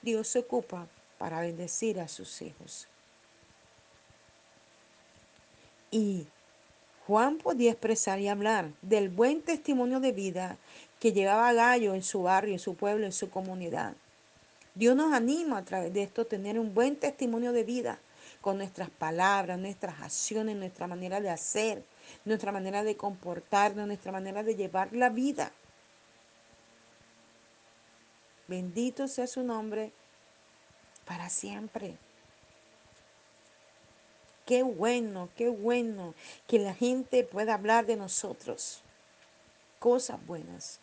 Dios 0.00 0.28
se 0.28 0.38
ocupa 0.38 0.88
para 1.18 1.40
bendecir 1.40 2.00
a 2.00 2.08
sus 2.08 2.40
hijos. 2.40 2.88
Y 5.90 6.26
Juan 7.06 7.36
podía 7.36 7.72
expresar 7.72 8.20
y 8.20 8.28
hablar 8.28 8.70
del 8.80 9.10
buen 9.10 9.42
testimonio 9.42 10.00
de 10.00 10.12
vida 10.12 10.56
que 11.00 11.12
llevaba 11.12 11.52
Gallo 11.52 11.94
en 11.94 12.02
su 12.02 12.22
barrio, 12.22 12.52
en 12.52 12.58
su 12.58 12.74
pueblo, 12.74 13.06
en 13.06 13.12
su 13.12 13.30
comunidad. 13.30 13.94
Dios 14.74 14.94
nos 14.94 15.12
anima 15.12 15.58
a 15.58 15.64
través 15.64 15.92
de 15.92 16.02
esto 16.02 16.22
a 16.22 16.26
tener 16.26 16.58
un 16.58 16.74
buen 16.74 16.96
testimonio 16.96 17.52
de 17.52 17.64
vida 17.64 17.98
con 18.40 18.58
nuestras 18.58 18.90
palabras, 18.90 19.58
nuestras 19.58 20.00
acciones, 20.02 20.56
nuestra 20.56 20.86
manera 20.86 21.20
de 21.20 21.30
hacer, 21.30 21.82
nuestra 22.24 22.52
manera 22.52 22.84
de 22.84 22.96
comportarnos, 22.96 23.86
nuestra 23.86 24.12
manera 24.12 24.42
de 24.42 24.54
llevar 24.54 24.92
la 24.92 25.08
vida. 25.08 25.52
Bendito 28.48 29.08
sea 29.08 29.26
su 29.26 29.42
nombre 29.42 29.92
para 31.04 31.28
siempre. 31.28 31.96
Qué 34.44 34.62
bueno, 34.62 35.28
qué 35.36 35.48
bueno 35.48 36.14
que 36.46 36.60
la 36.60 36.74
gente 36.74 37.24
pueda 37.24 37.54
hablar 37.54 37.86
de 37.86 37.96
nosotros. 37.96 38.82
Cosas 39.86 40.18
buenas. 40.26 40.80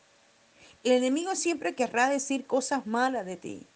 El 0.86 0.94
enemigo 0.94 1.36
siempre 1.36 1.76
querrá 1.76 2.08
decir 2.08 2.48
cosas 2.48 2.88
malas 2.88 3.26
de 3.26 3.36
ti. 3.36 3.68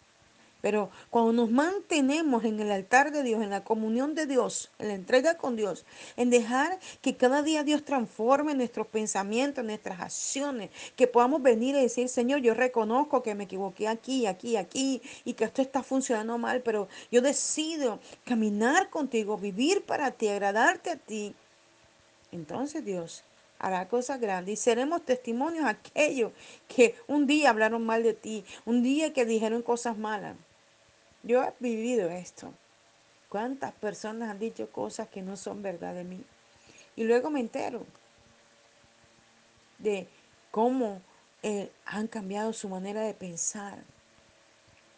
Pero 0.62 0.88
cuando 1.10 1.34
nos 1.34 1.50
mantenemos 1.50 2.44
en 2.46 2.58
el 2.60 2.72
altar 2.72 3.12
de 3.12 3.22
Dios, 3.22 3.42
en 3.42 3.50
la 3.50 3.62
comunión 3.62 4.14
de 4.14 4.24
Dios, 4.24 4.70
en 4.78 4.88
la 4.88 4.94
entrega 4.94 5.36
con 5.36 5.54
Dios, 5.54 5.84
en 6.16 6.30
dejar 6.30 6.78
que 7.02 7.18
cada 7.18 7.42
día 7.42 7.62
Dios 7.62 7.84
transforme 7.84 8.54
nuestros 8.54 8.86
pensamientos, 8.86 9.62
nuestras 9.66 10.00
acciones, 10.00 10.70
que 10.96 11.06
podamos 11.06 11.42
venir 11.42 11.76
y 11.76 11.82
decir, 11.82 12.08
Señor, 12.08 12.40
yo 12.40 12.54
reconozco 12.54 13.22
que 13.22 13.34
me 13.34 13.44
equivoqué 13.44 13.86
aquí, 13.86 14.24
aquí, 14.24 14.56
aquí, 14.56 15.02
y 15.26 15.34
que 15.34 15.44
esto 15.44 15.60
está 15.60 15.82
funcionando 15.82 16.38
mal, 16.38 16.62
pero 16.62 16.88
yo 17.12 17.20
decido 17.20 18.00
caminar 18.24 18.88
contigo, 18.88 19.36
vivir 19.36 19.84
para 19.84 20.10
ti, 20.10 20.28
agradarte 20.28 20.88
a 20.88 20.96
ti. 20.96 21.34
entonces 22.32 22.82
Dios 22.82 23.24
hará 23.58 23.88
cosas 23.88 24.20
grandes 24.20 24.52
y 24.54 24.56
seremos 24.56 25.04
testimonios 25.04 25.64
a 25.64 25.70
aquellos 25.70 26.32
que 26.68 26.94
un 27.06 27.26
día 27.26 27.50
hablaron 27.50 27.84
mal 27.84 28.02
de 28.02 28.14
ti, 28.14 28.44
un 28.64 28.82
día 28.82 29.12
que 29.12 29.24
dijeron 29.24 29.62
cosas 29.62 29.98
malas. 29.98 30.36
Yo 31.22 31.42
he 31.42 31.52
vivido 31.58 32.10
esto. 32.10 32.52
¿Cuántas 33.28 33.72
personas 33.72 34.30
han 34.30 34.38
dicho 34.38 34.70
cosas 34.70 35.08
que 35.08 35.20
no 35.20 35.36
son 35.36 35.62
verdad 35.62 35.94
de 35.94 36.04
mí? 36.04 36.24
Y 36.96 37.04
luego 37.04 37.30
me 37.30 37.40
entero 37.40 37.84
de 39.78 40.08
cómo 40.50 41.02
eh, 41.42 41.70
han 41.84 42.06
cambiado 42.06 42.52
su 42.52 42.68
manera 42.68 43.02
de 43.02 43.14
pensar. 43.14 43.84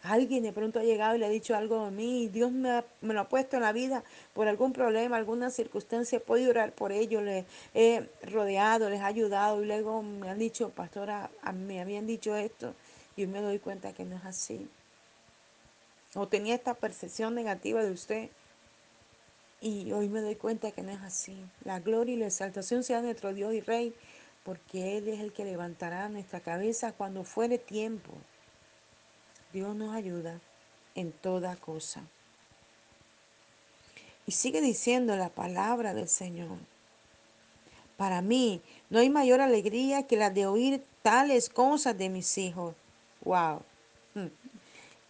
Alguien 0.03 0.43
de 0.43 0.51
pronto 0.51 0.79
ha 0.79 0.83
llegado 0.83 1.15
y 1.15 1.19
le 1.19 1.25
ha 1.27 1.29
dicho 1.29 1.55
algo 1.55 1.85
de 1.85 1.91
mí 1.91 2.27
Dios 2.27 2.51
me, 2.51 2.83
me, 3.01 3.13
lo 3.13 3.21
ha 3.21 3.29
puesto 3.29 3.57
en 3.57 3.61
la 3.61 3.71
vida 3.71 4.03
por 4.33 4.47
algún 4.47 4.73
problema, 4.73 5.17
alguna 5.17 5.51
circunstancia. 5.51 6.17
He 6.17 6.21
podido 6.21 6.49
orar 6.49 6.73
por 6.73 6.91
ellos, 6.91 7.21
les 7.21 7.45
he 7.73 8.09
rodeado, 8.23 8.89
les 8.89 8.99
he 8.99 9.03
ayudado 9.03 9.61
y 9.61 9.67
luego 9.67 10.01
me 10.01 10.29
han 10.29 10.39
dicho, 10.39 10.69
pastora, 10.69 11.29
me 11.53 11.81
habían 11.81 12.07
dicho 12.07 12.35
esto 12.35 12.73
y 13.15 13.27
me 13.27 13.41
doy 13.41 13.59
cuenta 13.59 13.93
que 13.93 14.05
no 14.05 14.15
es 14.15 14.25
así. 14.25 14.67
O 16.15 16.27
tenía 16.27 16.55
esta 16.55 16.73
percepción 16.73 17.35
negativa 17.35 17.83
de 17.83 17.91
usted 17.91 18.29
y 19.61 19.91
hoy 19.91 20.09
me 20.09 20.21
doy 20.21 20.35
cuenta 20.35 20.71
que 20.71 20.81
no 20.81 20.91
es 20.91 21.01
así. 21.01 21.37
La 21.63 21.79
gloria 21.79 22.15
y 22.15 22.17
la 22.17 22.25
exaltación 22.25 22.83
sea 22.83 23.01
nuestro 23.01 23.33
Dios 23.33 23.53
y 23.53 23.61
Rey 23.61 23.93
porque 24.43 24.97
Él 24.97 25.07
es 25.07 25.19
el 25.19 25.31
que 25.33 25.45
levantará 25.45 26.09
nuestra 26.09 26.39
cabeza 26.39 26.93
cuando 26.93 27.23
fuere 27.23 27.59
tiempo. 27.59 28.11
Dios 29.53 29.75
nos 29.75 29.93
ayuda 29.95 30.39
en 30.95 31.11
toda 31.11 31.55
cosa. 31.55 32.01
Y 34.25 34.31
sigue 34.31 34.61
diciendo 34.61 35.15
la 35.15 35.29
palabra 35.29 35.93
del 35.93 36.07
Señor. 36.07 36.57
Para 37.97 38.21
mí 38.21 38.61
no 38.89 38.99
hay 38.99 39.09
mayor 39.09 39.41
alegría 39.41 40.07
que 40.07 40.17
la 40.17 40.29
de 40.29 40.45
oír 40.45 40.83
tales 41.01 41.49
cosas 41.49 41.97
de 41.97 42.09
mis 42.09 42.37
hijos. 42.37 42.75
Wow. 43.23 43.61
Hmm. 44.13 44.27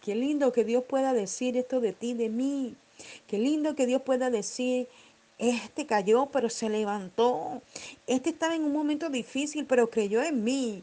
Qué 0.00 0.14
lindo 0.14 0.52
que 0.52 0.64
Dios 0.64 0.84
pueda 0.84 1.12
decir 1.12 1.56
esto 1.56 1.80
de 1.80 1.92
ti, 1.92 2.14
de 2.14 2.28
mí. 2.28 2.74
Qué 3.26 3.38
lindo 3.38 3.74
que 3.74 3.86
Dios 3.86 4.02
pueda 4.02 4.30
decir, 4.30 4.88
este 5.38 5.86
cayó, 5.86 6.26
pero 6.26 6.50
se 6.50 6.68
levantó. 6.68 7.62
Este 8.06 8.30
estaba 8.30 8.54
en 8.54 8.64
un 8.64 8.72
momento 8.72 9.08
difícil, 9.08 9.66
pero 9.66 9.90
creyó 9.90 10.22
en 10.22 10.44
mí. 10.44 10.82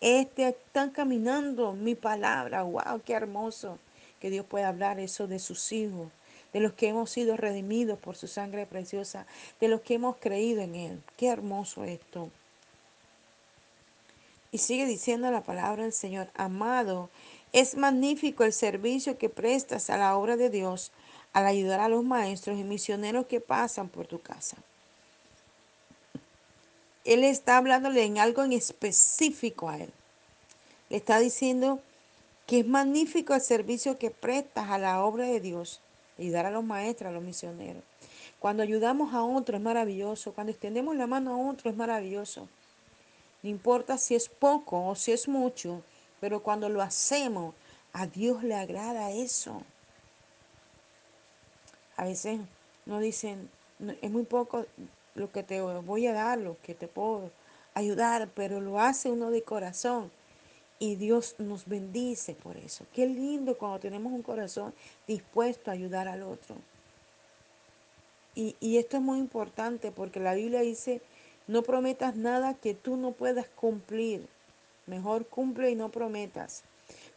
Este 0.00 0.48
está 0.48 0.92
caminando 0.92 1.72
mi 1.72 1.94
palabra. 1.94 2.62
Wow, 2.62 3.02
qué 3.04 3.12
hermoso 3.12 3.78
que 4.18 4.30
Dios 4.30 4.46
pueda 4.46 4.68
hablar 4.68 4.98
eso 4.98 5.26
de 5.26 5.38
sus 5.38 5.72
hijos, 5.72 6.08
de 6.52 6.60
los 6.60 6.72
que 6.72 6.88
hemos 6.88 7.10
sido 7.10 7.36
redimidos 7.36 7.98
por 7.98 8.16
su 8.16 8.26
sangre 8.26 8.66
preciosa, 8.66 9.26
de 9.60 9.68
los 9.68 9.82
que 9.82 9.94
hemos 9.94 10.16
creído 10.16 10.62
en 10.62 10.74
Él. 10.74 11.02
Qué 11.16 11.28
hermoso 11.28 11.84
esto. 11.84 12.30
Y 14.52 14.58
sigue 14.58 14.86
diciendo 14.86 15.30
la 15.30 15.42
palabra 15.42 15.84
del 15.84 15.92
Señor, 15.92 16.28
amado, 16.34 17.10
es 17.52 17.76
magnífico 17.76 18.44
el 18.44 18.52
servicio 18.52 19.18
que 19.18 19.28
prestas 19.28 19.90
a 19.90 19.96
la 19.96 20.16
obra 20.16 20.36
de 20.36 20.50
Dios 20.50 20.92
al 21.32 21.46
ayudar 21.46 21.80
a 21.80 21.88
los 21.88 22.04
maestros 22.04 22.58
y 22.58 22.64
misioneros 22.64 23.26
que 23.26 23.40
pasan 23.40 23.88
por 23.88 24.06
tu 24.06 24.20
casa. 24.20 24.56
Él 27.04 27.24
está 27.24 27.56
hablándole 27.56 28.04
en 28.04 28.18
algo 28.18 28.44
en 28.44 28.52
específico 28.52 29.68
a 29.68 29.78
él. 29.78 29.92
Le 30.88 30.96
está 30.96 31.18
diciendo 31.18 31.80
que 32.46 32.60
es 32.60 32.66
magnífico 32.66 33.34
el 33.34 33.40
servicio 33.40 33.98
que 33.98 34.10
prestas 34.10 34.70
a 34.70 34.78
la 34.78 35.04
obra 35.04 35.24
de 35.24 35.40
Dios, 35.40 35.80
ayudar 36.18 36.46
a 36.46 36.50
los 36.50 36.64
maestros, 36.64 37.08
a 37.08 37.12
los 37.12 37.22
misioneros. 37.22 37.82
Cuando 38.38 38.62
ayudamos 38.62 39.14
a 39.14 39.22
otro 39.22 39.56
es 39.56 39.62
maravilloso, 39.62 40.32
cuando 40.32 40.50
extendemos 40.50 40.96
la 40.96 41.06
mano 41.06 41.34
a 41.34 41.50
otro 41.50 41.70
es 41.70 41.76
maravilloso. 41.76 42.48
No 43.42 43.50
importa 43.50 43.98
si 43.98 44.14
es 44.14 44.28
poco 44.28 44.86
o 44.86 44.94
si 44.94 45.12
es 45.12 45.28
mucho, 45.28 45.82
pero 46.20 46.42
cuando 46.42 46.68
lo 46.68 46.82
hacemos, 46.82 47.54
a 47.92 48.06
Dios 48.06 48.42
le 48.42 48.54
agrada 48.54 49.10
eso. 49.10 49.62
A 51.96 52.04
veces 52.04 52.40
nos 52.86 53.00
dicen, 53.00 53.50
es 54.00 54.10
muy 54.10 54.24
poco 54.24 54.66
lo 55.14 55.30
que 55.32 55.42
te 55.42 55.60
voy 55.60 56.06
a 56.06 56.12
dar, 56.12 56.38
lo 56.38 56.56
que 56.62 56.74
te 56.74 56.88
puedo 56.88 57.30
ayudar, 57.74 58.28
pero 58.34 58.60
lo 58.60 58.80
hace 58.80 59.10
uno 59.10 59.30
de 59.30 59.42
corazón. 59.42 60.10
Y 60.78 60.96
Dios 60.96 61.34
nos 61.38 61.66
bendice 61.66 62.34
por 62.34 62.56
eso. 62.56 62.86
Qué 62.94 63.06
lindo 63.06 63.58
cuando 63.58 63.80
tenemos 63.80 64.12
un 64.12 64.22
corazón 64.22 64.72
dispuesto 65.06 65.70
a 65.70 65.74
ayudar 65.74 66.08
al 66.08 66.22
otro. 66.22 66.56
Y, 68.34 68.56
y 68.60 68.78
esto 68.78 68.96
es 68.96 69.02
muy 69.02 69.18
importante 69.18 69.92
porque 69.92 70.20
la 70.20 70.34
Biblia 70.34 70.60
dice, 70.60 71.02
no 71.46 71.62
prometas 71.62 72.16
nada 72.16 72.54
que 72.54 72.74
tú 72.74 72.96
no 72.96 73.12
puedas 73.12 73.46
cumplir. 73.48 74.26
Mejor 74.86 75.26
cumple 75.26 75.70
y 75.70 75.74
no 75.74 75.90
prometas. 75.90 76.62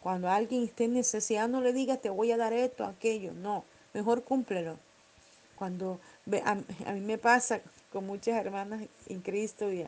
Cuando 0.02 0.30
alguien 0.30 0.64
esté 0.64 0.86
en 0.86 0.94
necesidad, 0.94 1.48
no 1.48 1.62
le 1.62 1.72
digas 1.72 2.02
te 2.02 2.10
voy 2.10 2.32
a 2.32 2.38
dar 2.38 2.52
esto, 2.52 2.84
aquello. 2.84 3.32
No, 3.34 3.64
mejor 3.94 4.24
cúmplelo. 4.24 4.78
Cuando 5.56 6.00
a, 6.44 6.58
a 6.86 6.94
mí 6.94 7.00
me 7.00 7.18
pasa 7.18 7.62
con 7.94 8.06
muchas 8.06 8.36
hermanas 8.36 8.84
en 9.08 9.22
Cristo 9.22 9.72
y 9.72 9.88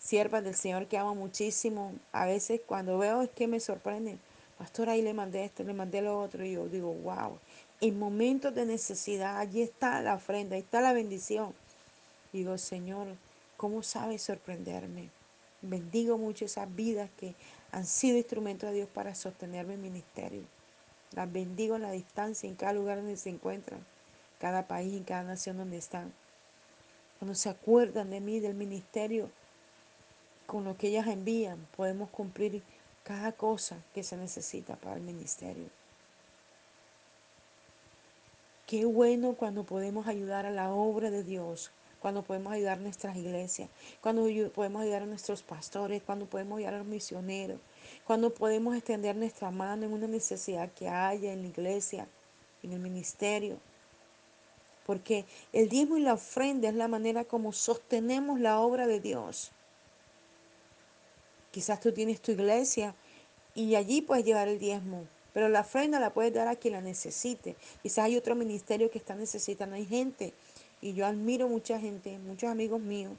siervas 0.00 0.42
del 0.42 0.56
Señor 0.56 0.88
que 0.88 0.98
amo 0.98 1.14
muchísimo, 1.14 1.92
a 2.10 2.26
veces 2.26 2.60
cuando 2.66 2.98
veo 2.98 3.22
es 3.22 3.30
que 3.30 3.46
me 3.46 3.60
sorprende. 3.60 4.18
Pastor, 4.58 4.88
ahí 4.88 5.02
le 5.02 5.14
mandé 5.14 5.44
esto, 5.44 5.62
le 5.62 5.74
mandé 5.74 6.02
lo 6.02 6.18
otro. 6.20 6.44
Y 6.44 6.54
yo 6.54 6.66
digo, 6.66 6.92
wow, 6.92 7.38
en 7.80 7.96
momentos 7.96 8.52
de 8.52 8.66
necesidad, 8.66 9.38
allí 9.38 9.62
está 9.62 10.02
la 10.02 10.16
ofrenda, 10.16 10.56
ahí 10.56 10.62
está 10.62 10.80
la 10.80 10.92
bendición. 10.92 11.54
Digo, 12.32 12.58
Señor, 12.58 13.06
¿Cómo 13.58 13.82
sabe 13.82 14.20
sorprenderme? 14.20 15.10
Bendigo 15.62 16.16
mucho 16.16 16.44
esas 16.44 16.72
vidas 16.76 17.10
que 17.18 17.34
han 17.72 17.84
sido 17.84 18.16
instrumentos 18.16 18.70
de 18.70 18.76
Dios 18.76 18.88
para 18.88 19.16
sostener 19.16 19.66
mi 19.66 19.76
ministerio. 19.76 20.44
Las 21.10 21.32
bendigo 21.32 21.74
en 21.74 21.82
la 21.82 21.90
distancia, 21.90 22.48
en 22.48 22.54
cada 22.54 22.72
lugar 22.72 22.98
donde 22.98 23.16
se 23.16 23.30
encuentran, 23.30 23.84
cada 24.38 24.68
país, 24.68 24.94
en 24.94 25.02
cada 25.02 25.24
nación 25.24 25.56
donde 25.56 25.76
están. 25.76 26.12
Cuando 27.18 27.34
se 27.34 27.48
acuerdan 27.48 28.10
de 28.10 28.20
mí, 28.20 28.40
del 28.40 28.54
ministerio, 28.54 29.30
con 30.46 30.64
lo 30.64 30.76
que 30.76 30.88
ellas 30.88 31.06
envían, 31.06 31.66
podemos 31.76 32.10
cumplir 32.10 32.62
cada 33.02 33.32
cosa 33.32 33.76
que 33.94 34.02
se 34.02 34.16
necesita 34.16 34.76
para 34.76 34.96
el 34.96 35.02
ministerio. 35.02 35.66
Qué 38.66 38.84
bueno 38.84 39.34
cuando 39.34 39.64
podemos 39.64 40.06
ayudar 40.06 40.46
a 40.46 40.50
la 40.50 40.70
obra 40.70 41.10
de 41.10 41.24
Dios 41.24 41.70
cuando 42.00 42.22
podemos 42.22 42.52
ayudar 42.52 42.78
a 42.78 42.80
nuestras 42.80 43.16
iglesias, 43.16 43.68
cuando 44.00 44.26
podemos 44.54 44.82
ayudar 44.82 45.02
a 45.02 45.06
nuestros 45.06 45.42
pastores, 45.42 46.02
cuando 46.02 46.26
podemos 46.26 46.58
ayudar 46.58 46.74
a 46.74 46.78
los 46.78 46.86
misioneros, 46.86 47.58
cuando 48.04 48.32
podemos 48.32 48.76
extender 48.76 49.16
nuestra 49.16 49.50
mano 49.50 49.86
en 49.86 49.92
una 49.92 50.06
necesidad 50.06 50.70
que 50.72 50.88
haya 50.88 51.32
en 51.32 51.42
la 51.42 51.48
iglesia, 51.48 52.06
en 52.62 52.72
el 52.72 52.80
ministerio. 52.80 53.58
Porque 54.88 55.26
el 55.52 55.68
diezmo 55.68 55.98
y 55.98 56.00
la 56.00 56.14
ofrenda 56.14 56.70
es 56.70 56.74
la 56.74 56.88
manera 56.88 57.24
como 57.24 57.52
sostenemos 57.52 58.40
la 58.40 58.58
obra 58.58 58.86
de 58.86 59.00
Dios. 59.00 59.50
Quizás 61.50 61.78
tú 61.78 61.92
tienes 61.92 62.22
tu 62.22 62.32
iglesia 62.32 62.94
y 63.54 63.74
allí 63.74 64.00
puedes 64.00 64.24
llevar 64.24 64.48
el 64.48 64.58
diezmo, 64.58 65.06
pero 65.34 65.50
la 65.50 65.60
ofrenda 65.60 66.00
la 66.00 66.14
puedes 66.14 66.32
dar 66.32 66.48
a 66.48 66.56
quien 66.56 66.72
la 66.72 66.80
necesite. 66.80 67.54
Quizás 67.82 68.06
hay 68.06 68.16
otro 68.16 68.34
ministerio 68.34 68.90
que 68.90 68.96
está 68.96 69.14
necesitando. 69.14 69.76
Hay 69.76 69.84
gente 69.84 70.32
y 70.80 70.94
yo 70.94 71.04
admiro 71.04 71.48
mucha 71.48 71.78
gente, 71.78 72.18
muchos 72.18 72.48
amigos 72.48 72.80
míos, 72.80 73.12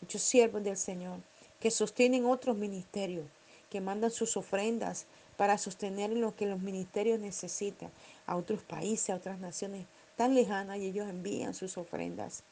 muchos 0.00 0.22
siervos 0.22 0.64
del 0.64 0.76
Señor, 0.76 1.20
que 1.60 1.70
sostienen 1.70 2.26
otros 2.26 2.56
ministerios, 2.56 3.26
que 3.70 3.80
mandan 3.80 4.10
sus 4.10 4.36
ofrendas 4.36 5.06
para 5.36 5.56
sostener 5.56 6.10
lo 6.10 6.34
que 6.34 6.46
los 6.46 6.58
ministerios 6.58 7.20
necesitan 7.20 7.92
a 8.26 8.34
otros 8.34 8.60
países, 8.62 9.10
a 9.10 9.14
otras 9.14 9.38
naciones 9.38 9.86
tan 10.16 10.34
lejanas, 10.34 10.78
y 10.78 10.86
ellos 10.86 11.08
envían 11.08 11.54
sus 11.54 11.76
ofrendas. 11.78 12.42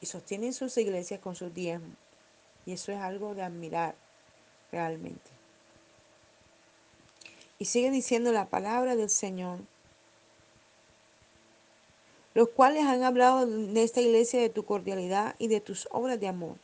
Y 0.00 0.06
sostienen 0.06 0.52
sus 0.52 0.76
iglesias 0.78 1.20
con 1.20 1.36
sus 1.36 1.54
diezmos. 1.54 1.96
Y 2.66 2.72
eso 2.72 2.92
es 2.92 2.98
algo 2.98 3.34
de 3.34 3.42
admirar 3.42 3.94
realmente. 4.70 5.30
Y 7.58 7.66
sigue 7.66 7.90
diciendo 7.90 8.32
la 8.32 8.46
palabra 8.46 8.96
del 8.96 9.10
Señor 9.10 9.60
los 12.34 12.48
cuales 12.48 12.84
han 12.84 13.02
hablado 13.02 13.42
en 13.42 13.76
esta 13.76 14.00
iglesia 14.00 14.40
de 14.40 14.48
tu 14.48 14.64
cordialidad 14.64 15.34
y 15.38 15.48
de 15.48 15.60
tus 15.60 15.88
obras 15.90 16.18
de 16.18 16.28
amor. 16.28 16.56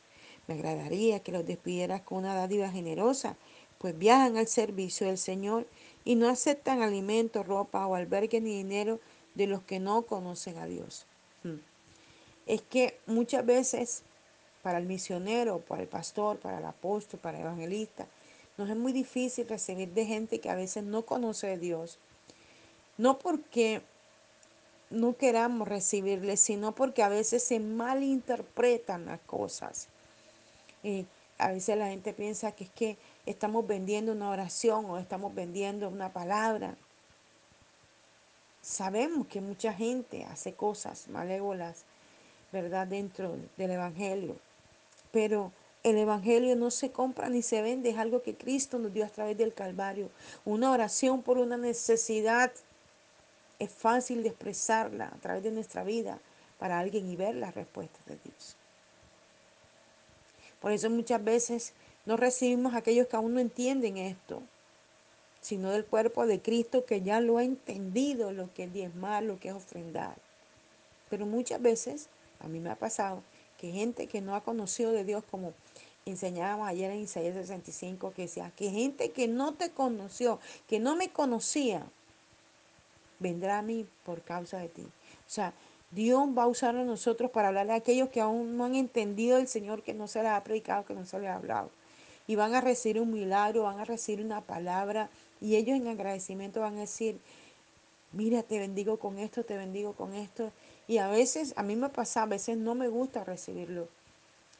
Me 0.46 0.54
agradaría 0.54 1.20
que 1.20 1.32
los 1.32 1.46
despidieras 1.46 2.00
con 2.02 2.18
una 2.18 2.34
dádiva 2.34 2.70
generosa, 2.70 3.36
pues 3.76 3.96
viajan 3.96 4.36
al 4.38 4.48
servicio 4.48 5.06
del 5.06 5.18
Señor 5.18 5.66
y 6.04 6.14
no 6.14 6.28
aceptan 6.28 6.82
alimento, 6.82 7.42
ropa 7.42 7.86
o 7.86 7.94
albergue 7.94 8.40
ni 8.40 8.56
dinero 8.56 8.98
de 9.38 9.46
los 9.46 9.62
que 9.62 9.78
no 9.78 10.02
conocen 10.02 10.58
a 10.58 10.66
Dios. 10.66 11.06
Hmm. 11.44 11.60
Es 12.44 12.60
que 12.60 12.98
muchas 13.06 13.46
veces 13.46 14.02
para 14.62 14.78
el 14.78 14.86
misionero, 14.86 15.60
para 15.60 15.80
el 15.80 15.88
pastor, 15.88 16.38
para 16.38 16.58
el 16.58 16.64
apóstol, 16.64 17.20
para 17.20 17.38
el 17.38 17.44
evangelista, 17.44 18.06
nos 18.56 18.68
es 18.68 18.76
muy 18.76 18.92
difícil 18.92 19.48
recibir 19.48 19.94
de 19.94 20.04
gente 20.04 20.40
que 20.40 20.50
a 20.50 20.56
veces 20.56 20.82
no 20.82 21.06
conoce 21.06 21.52
a 21.52 21.56
Dios. 21.56 22.00
No 22.96 23.20
porque 23.20 23.80
no 24.90 25.16
queramos 25.16 25.68
recibirle, 25.68 26.36
sino 26.36 26.74
porque 26.74 27.04
a 27.04 27.08
veces 27.08 27.44
se 27.44 27.60
malinterpretan 27.60 29.06
las 29.06 29.20
cosas. 29.20 29.86
Y 30.82 31.06
a 31.38 31.52
veces 31.52 31.78
la 31.78 31.86
gente 31.86 32.12
piensa 32.12 32.50
que 32.50 32.64
es 32.64 32.70
que 32.70 32.96
estamos 33.24 33.68
vendiendo 33.68 34.10
una 34.10 34.30
oración 34.30 34.86
o 34.86 34.98
estamos 34.98 35.32
vendiendo 35.32 35.88
una 35.88 36.12
palabra. 36.12 36.76
Sabemos 38.68 39.26
que 39.28 39.40
mucha 39.40 39.72
gente 39.72 40.24
hace 40.24 40.52
cosas 40.52 41.08
malévolas, 41.08 41.84
¿verdad?, 42.52 42.86
dentro 42.86 43.34
del 43.56 43.70
Evangelio. 43.70 44.36
Pero 45.10 45.52
el 45.82 45.96
Evangelio 45.96 46.54
no 46.54 46.70
se 46.70 46.92
compra 46.92 47.30
ni 47.30 47.40
se 47.40 47.62
vende, 47.62 47.88
es 47.88 47.96
algo 47.96 48.22
que 48.22 48.36
Cristo 48.36 48.78
nos 48.78 48.92
dio 48.92 49.06
a 49.06 49.08
través 49.08 49.38
del 49.38 49.54
Calvario. 49.54 50.10
Una 50.44 50.70
oración 50.70 51.22
por 51.22 51.38
una 51.38 51.56
necesidad 51.56 52.52
es 53.58 53.70
fácil 53.70 54.22
de 54.22 54.28
expresarla 54.28 55.06
a 55.06 55.16
través 55.16 55.42
de 55.42 55.50
nuestra 55.50 55.82
vida 55.82 56.18
para 56.58 56.78
alguien 56.78 57.08
y 57.08 57.16
ver 57.16 57.36
la 57.36 57.50
respuesta 57.50 57.98
de 58.04 58.18
Dios. 58.22 58.54
Por 60.60 60.72
eso 60.72 60.90
muchas 60.90 61.24
veces 61.24 61.72
no 62.04 62.18
recibimos 62.18 62.74
a 62.74 62.78
aquellos 62.78 63.06
que 63.06 63.16
aún 63.16 63.32
no 63.32 63.40
entienden 63.40 63.96
esto, 63.96 64.42
sino 65.40 65.70
del 65.70 65.84
cuerpo 65.84 66.26
de 66.26 66.40
Cristo 66.40 66.84
que 66.84 67.02
ya 67.02 67.20
lo 67.20 67.38
ha 67.38 67.44
entendido, 67.44 68.32
lo 68.32 68.52
que 68.54 68.64
es 68.64 68.72
diezmar, 68.72 69.22
lo 69.22 69.38
que 69.38 69.48
es 69.48 69.54
ofrendar. 69.54 70.16
Pero 71.10 71.26
muchas 71.26 71.60
veces, 71.62 72.08
a 72.40 72.48
mí 72.48 72.60
me 72.60 72.70
ha 72.70 72.76
pasado, 72.76 73.22
que 73.58 73.72
gente 73.72 74.06
que 74.06 74.20
no 74.20 74.34
ha 74.34 74.42
conocido 74.42 74.92
de 74.92 75.04
Dios, 75.04 75.24
como 75.30 75.52
enseñábamos 76.06 76.68
ayer 76.68 76.90
en 76.90 77.00
Isaías 77.00 77.34
65, 77.34 78.12
que 78.14 78.22
decía, 78.22 78.52
que 78.56 78.70
gente 78.70 79.10
que 79.10 79.28
no 79.28 79.54
te 79.54 79.70
conoció, 79.70 80.38
que 80.66 80.78
no 80.78 80.96
me 80.96 81.10
conocía, 81.10 81.84
vendrá 83.18 83.58
a 83.58 83.62
mí 83.62 83.86
por 84.04 84.22
causa 84.22 84.58
de 84.58 84.68
ti. 84.68 84.82
O 84.82 85.30
sea, 85.30 85.52
Dios 85.90 86.28
va 86.36 86.44
a 86.44 86.46
usar 86.46 86.76
a 86.76 86.84
nosotros 86.84 87.30
para 87.30 87.48
hablarle 87.48 87.72
a 87.72 87.76
aquellos 87.76 88.10
que 88.10 88.20
aún 88.20 88.56
no 88.56 88.64
han 88.64 88.74
entendido 88.74 89.38
el 89.38 89.48
Señor, 89.48 89.82
que 89.82 89.94
no 89.94 90.06
se 90.06 90.22
les 90.22 90.32
ha 90.32 90.44
predicado, 90.44 90.84
que 90.84 90.94
no 90.94 91.06
se 91.06 91.18
les 91.18 91.28
ha 91.28 91.36
hablado. 91.36 91.70
Y 92.26 92.36
van 92.36 92.54
a 92.54 92.60
recibir 92.60 93.00
un 93.00 93.12
milagro, 93.12 93.62
van 93.62 93.80
a 93.80 93.84
recibir 93.84 94.24
una 94.24 94.42
palabra, 94.42 95.08
y 95.40 95.56
ellos 95.56 95.76
en 95.76 95.88
agradecimiento 95.88 96.60
van 96.60 96.76
a 96.76 96.80
decir, 96.80 97.20
mira, 98.12 98.42
te 98.42 98.58
bendigo 98.58 98.98
con 98.98 99.18
esto, 99.18 99.44
te 99.44 99.56
bendigo 99.56 99.94
con 99.94 100.14
esto. 100.14 100.52
Y 100.86 100.98
a 100.98 101.08
veces, 101.08 101.54
a 101.56 101.62
mí 101.62 101.76
me 101.76 101.88
pasa, 101.88 102.22
a 102.22 102.26
veces 102.26 102.56
no 102.56 102.74
me 102.74 102.88
gusta 102.88 103.24
recibirlo, 103.24 103.88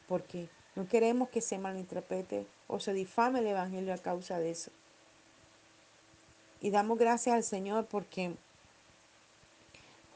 porque 0.07 0.47
no 0.75 0.87
queremos 0.87 1.29
que 1.29 1.41
se 1.41 1.57
malinterprete 1.57 2.45
o 2.67 2.79
se 2.79 2.93
difame 2.93 3.39
el 3.39 3.47
Evangelio 3.47 3.93
a 3.93 3.97
causa 3.97 4.39
de 4.39 4.51
eso. 4.51 4.71
Y 6.61 6.71
damos 6.71 6.97
gracias 6.97 7.35
al 7.35 7.43
Señor 7.43 7.85
porque 7.85 8.35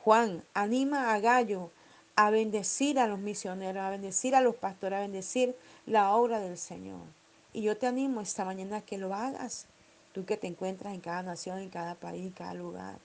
Juan 0.04 0.44
anima 0.54 1.14
a 1.14 1.20
Gallo 1.20 1.72
a 2.16 2.30
bendecir 2.30 3.00
a 3.00 3.08
los 3.08 3.20
misioneros, 3.20 3.82
a 3.82 3.90
bendecir 3.90 4.36
a 4.36 4.42
los 4.42 4.56
pastores, 4.56 4.98
a 4.98 5.02
bendecir 5.02 5.56
la 5.86 6.14
obra 6.16 6.40
del 6.40 6.58
Señor. 6.58 7.02
Y 7.54 7.62
yo 7.62 7.78
te 7.78 7.88
animo 7.88 8.22
esta 8.22 8.46
mañana 8.46 8.78
a 8.78 8.82
que 8.82 8.98
lo 8.98 9.14
hagas. 9.14 9.68
Tú 10.14 10.26
que 10.26 10.38
te 10.38 10.48
encuentras 10.48 10.94
en 10.94 11.02
cada 11.02 11.24
nación, 11.24 11.60
en 11.60 11.70
cada 11.70 11.96
país, 11.96 12.24
en 12.24 12.32
cada 12.32 12.54
lugar. 12.54 13.00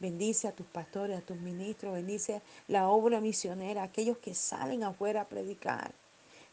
Bendice 0.00 0.48
a 0.48 0.52
tus 0.52 0.66
pastores, 0.66 1.18
a 1.18 1.22
tus 1.22 1.38
ministros, 1.38 1.94
bendice 1.94 2.40
la 2.66 2.88
obra 2.88 3.20
misionera, 3.20 3.82
aquellos 3.82 4.18
que 4.18 4.34
salen 4.34 4.82
afuera 4.82 5.22
a 5.22 5.28
predicar. 5.28 5.92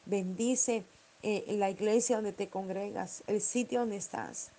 Bendice 0.05 0.83
eh, 1.23 1.55
la 1.57 1.69
iglesia 1.69 2.17
donde 2.17 2.33
te 2.33 2.49
congregas, 2.49 3.23
el 3.27 3.41
sitio 3.41 3.79
donde 3.79 3.97
estás 3.97 4.51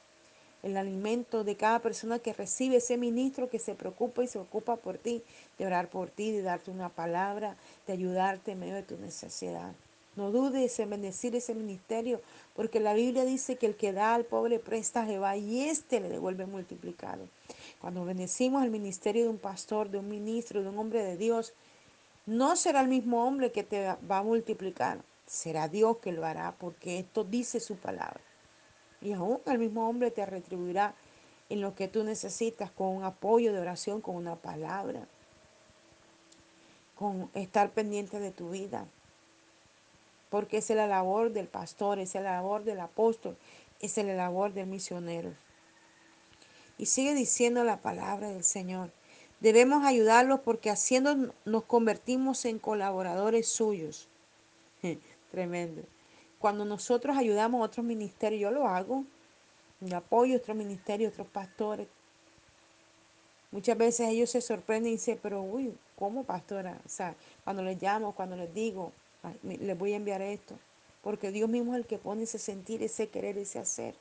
el 0.67 0.77
alimento 0.77 1.45
de 1.45 1.57
cada 1.57 1.79
persona 1.79 2.19
que 2.19 2.33
recibe 2.33 2.77
ese 2.77 2.97
ministro 2.97 3.49
que 3.49 3.61
se 3.61 3.77
preocupa 3.77 4.25
y 4.25 4.27
se 4.27 4.41
ocupa 4.41 4.75
por 4.75 4.99
ti, 4.99 5.23
de 5.59 5.67
orar 5.67 5.89
por 5.89 6.11
ti, 6.11 6.33
de 6.33 6.43
darte 6.43 6.73
una 6.73 6.89
palabra, 6.89 7.57
de 7.87 7.93
ayudarte 7.93 8.51
en 8.51 8.59
medio 8.59 8.75
de 8.75 8.83
tu 8.83 8.97
necesidad. 8.97 9.73
No 10.17 10.31
dudes 10.31 10.79
en 10.81 10.91
bendecir 10.91 11.37
ese 11.37 11.55
ministerio, 11.55 12.23
porque 12.55 12.81
la 12.81 12.95
Biblia 12.95 13.25
dice 13.27 13.57
que 13.57 13.67
el 13.67 13.77
que 13.77 13.93
da 13.93 14.15
al 14.15 14.25
pobre 14.25 14.59
presta 14.59 15.03
a 15.03 15.07
Jehová 15.07 15.37
y 15.37 15.69
éste 15.69 16.01
le 16.01 16.09
devuelve 16.09 16.47
multiplicado. 16.47 17.29
Cuando 17.81 18.05
bendecimos 18.05 18.65
el 18.65 18.71
ministerio 18.71 19.25
de 19.25 19.29
un 19.29 19.39
pastor, 19.39 19.91
de 19.91 19.99
un 19.99 20.09
ministro, 20.09 20.63
de 20.63 20.71
un 20.71 20.79
hombre 20.79 21.05
de 21.05 21.19
Dios, 21.19 21.53
no 22.25 22.57
será 22.57 22.81
el 22.81 22.89
mismo 22.89 23.27
hombre 23.27 23.53
que 23.53 23.63
te 23.63 23.85
va 24.11 24.19
a 24.19 24.23
multiplicar, 24.23 25.03
será 25.27 25.69
Dios 25.69 25.99
que 25.99 26.13
lo 26.13 26.25
hará, 26.25 26.57
porque 26.59 26.99
esto 26.99 27.23
dice 27.23 27.61
su 27.61 27.77
palabra. 27.77 28.21
Y 29.03 29.13
aún 29.13 29.41
el 29.45 29.59
mismo 29.59 29.89
hombre 29.89 30.11
te 30.11 30.25
retribuirá 30.25 30.95
en 31.51 31.61
lo 31.61 31.75
que 31.75 31.89
tú 31.89 32.03
necesitas 32.05 32.71
con 32.71 32.89
un 32.89 33.05
apoyo 33.05 33.53
de 33.53 33.61
oración, 33.61 34.01
con 34.01 34.17
una 34.17 34.37
palabra, 34.37 35.07
con 36.95 37.31
estar 37.35 37.71
pendiente 37.71 38.19
de 38.19 38.31
tu 38.31 38.51
vida. 38.51 38.87
Porque 40.31 40.59
es 40.59 40.71
la 40.71 40.87
labor 40.87 41.33
del 41.33 41.47
pastor, 41.47 41.99
es 41.99 42.15
la 42.15 42.23
labor 42.23 42.65
del 42.65 42.81
apóstol, 42.81 43.37
es 43.81 43.97
la 43.97 44.15
labor 44.15 44.53
del 44.53 44.67
misionero. 44.67 45.33
Y 46.79 46.87
sigue 46.87 47.15
diciendo 47.15 47.65
la 47.65 47.81
palabra 47.81 48.29
del 48.29 48.45
Señor. 48.45 48.91
Debemos 49.41 49.85
ayudarlos 49.85 50.41
porque 50.41 50.71
haciendo 50.71 51.33
nos 51.45 51.65
convertimos 51.65 52.45
en 52.45 52.59
colaboradores 52.59 53.49
suyos. 53.49 54.09
Tremendo. 55.31 55.83
Cuando 56.39 56.65
nosotros 56.65 57.17
ayudamos 57.17 57.61
a 57.61 57.65
otros 57.65 57.85
ministerios, 57.85 58.41
yo 58.41 58.51
lo 58.51 58.67
hago, 58.67 59.05
yo 59.81 59.97
apoyo 59.97 60.35
a 60.35 60.39
otros 60.39 60.57
ministerios, 60.57 61.13
otros 61.13 61.29
pastores. 61.29 61.89
Muchas 63.51 63.79
veces 63.79 64.09
ellos 64.09 64.31
se 64.31 64.41
sorprenden 64.41 64.93
y 64.93 64.97
dicen, 64.97 65.19
pero 65.23 65.41
uy, 65.43 65.75
¿cómo 65.99 66.25
pastora? 66.25 66.79
O 66.85 66.89
sea, 66.89 67.15
cuando 67.45 67.63
les 67.63 67.81
llamo, 67.81 68.15
cuando 68.15 68.37
les 68.37 68.53
digo, 68.53 68.93
les 69.43 69.79
voy 69.79 69.93
a 69.93 69.97
enviar 69.97 70.23
esto. 70.23 70.59
Porque 71.03 71.31
Dios 71.31 71.49
mismo 71.49 71.75
es 71.75 71.81
el 71.81 71.87
que 71.87 71.99
pone 71.99 72.25
ese 72.25 72.39
sentir, 72.39 72.83
ese 72.83 73.09
querer, 73.09 73.39
ese 73.39 73.59
hacer. 73.59 73.95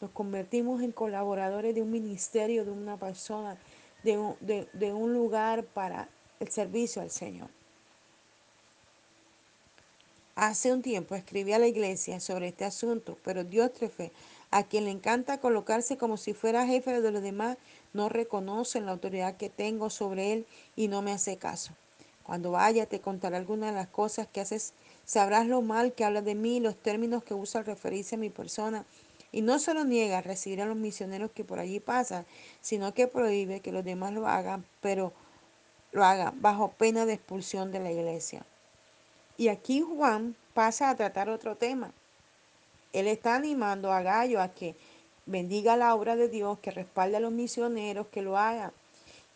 Nos 0.00 0.10
convertimos 0.10 0.82
en 0.82 0.92
colaboradores 0.92 1.74
de 1.74 1.82
un 1.82 1.90
ministerio, 1.90 2.64
de 2.64 2.70
una 2.70 2.96
persona, 2.96 3.56
de 4.02 4.92
un, 4.92 5.14
lugar 5.14 5.64
para 5.64 6.08
el 6.40 6.48
servicio 6.50 7.00
al 7.00 7.10
Señor. 7.10 7.48
Hace 10.36 10.72
un 10.72 10.82
tiempo 10.82 11.14
escribí 11.14 11.52
a 11.52 11.58
la 11.58 11.68
iglesia 11.68 12.20
sobre 12.20 12.48
este 12.48 12.64
asunto, 12.64 13.16
pero 13.24 13.44
Diótrefe, 13.44 14.12
a 14.50 14.64
quien 14.64 14.84
le 14.84 14.90
encanta 14.90 15.40
colocarse 15.40 15.96
como 15.96 16.16
si 16.16 16.34
fuera 16.34 16.66
jefe 16.66 17.00
de 17.00 17.10
los 17.10 17.22
demás, 17.22 17.56
no 17.92 18.08
reconoce 18.08 18.80
la 18.80 18.92
autoridad 18.92 19.36
que 19.36 19.48
tengo 19.48 19.90
sobre 19.90 20.32
él 20.32 20.46
y 20.76 20.88
no 20.88 21.02
me 21.02 21.12
hace 21.12 21.38
caso. 21.38 21.72
Cuando 22.24 22.50
vaya 22.50 22.86
te 22.86 23.00
contaré 23.00 23.36
algunas 23.36 23.70
de 23.70 23.76
las 23.76 23.88
cosas 23.88 24.26
que 24.26 24.40
haces, 24.40 24.72
sabrás 25.04 25.46
lo 25.46 25.62
mal 25.62 25.92
que 25.92 26.04
habla 26.04 26.22
de 26.22 26.34
mí, 26.34 26.58
los 26.58 26.74
términos 26.74 27.22
que 27.22 27.34
usa 27.34 27.60
al 27.60 27.66
referirse 27.66 28.16
a 28.16 28.18
mi 28.18 28.30
persona. 28.30 28.84
Y 29.30 29.42
no 29.42 29.58
solo 29.58 29.84
niega 29.84 30.22
recibir 30.22 30.62
a 30.62 30.66
los 30.66 30.76
misioneros 30.76 31.30
que 31.32 31.44
por 31.44 31.58
allí 31.58 31.80
pasan, 31.80 32.24
sino 32.60 32.94
que 32.94 33.08
prohíbe 33.08 33.60
que 33.60 33.72
los 33.72 33.84
demás 33.84 34.12
lo 34.12 34.26
hagan, 34.26 34.64
pero 34.80 35.12
lo 35.92 36.04
hagan 36.04 36.40
bajo 36.40 36.70
pena 36.72 37.04
de 37.04 37.12
expulsión 37.12 37.70
de 37.72 37.80
la 37.80 37.92
iglesia. 37.92 38.46
Y 39.36 39.48
aquí 39.48 39.80
Juan 39.80 40.34
pasa 40.54 40.88
a 40.88 40.96
tratar 40.96 41.28
otro 41.28 41.56
tema. 41.56 41.92
Él 42.92 43.06
está 43.08 43.34
animando 43.34 43.92
a 43.92 44.02
Gallo 44.02 44.40
a 44.40 44.48
que 44.48 44.76
bendiga 45.26 45.76
la 45.76 45.94
obra 45.94 46.16
de 46.16 46.28
Dios, 46.28 46.58
que 46.60 46.70
respalde 46.70 47.16
a 47.16 47.20
los 47.20 47.32
misioneros, 47.32 48.06
que 48.06 48.22
lo 48.22 48.38
haga. 48.38 48.72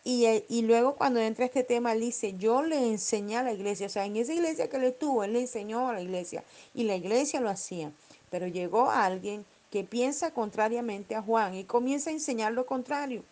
Y, 0.03 0.25
eh, 0.25 0.45
y, 0.47 0.61
luego 0.61 0.95
cuando 0.95 1.19
entra 1.19 1.45
este 1.45 1.63
tema, 1.63 1.91
él 1.91 1.99
dice, 1.99 2.35
yo 2.37 2.61
le 2.61 2.87
enseñé 2.87 3.37
a 3.37 3.43
la 3.43 3.51
iglesia, 3.51 3.87
o 3.87 3.89
sea, 3.89 4.05
en 4.05 4.15
esa 4.15 4.33
iglesia 4.33 4.69
que 4.69 4.77
él 4.77 4.85
estuvo, 4.85 5.23
él 5.23 5.33
le 5.33 5.41
enseñó 5.41 5.89
a 5.89 5.93
la 5.93 6.01
iglesia 6.01 6.43
y 6.73 6.83
la 6.83 6.95
iglesia 6.95 7.41
lo 7.41 7.49
hacía. 7.49 7.91
Pero 8.31 8.47
llegó 8.47 8.89
alguien 8.89 9.45
que 9.71 9.83
piensa 9.83 10.31
contrariamente 10.31 11.15
a 11.15 11.21
Juan 11.21 11.55
y 11.55 11.63
comienza 11.63 12.09
a 12.09 12.13
enseñar 12.13 12.53
lo 12.53 12.65
contrario. 12.65 13.23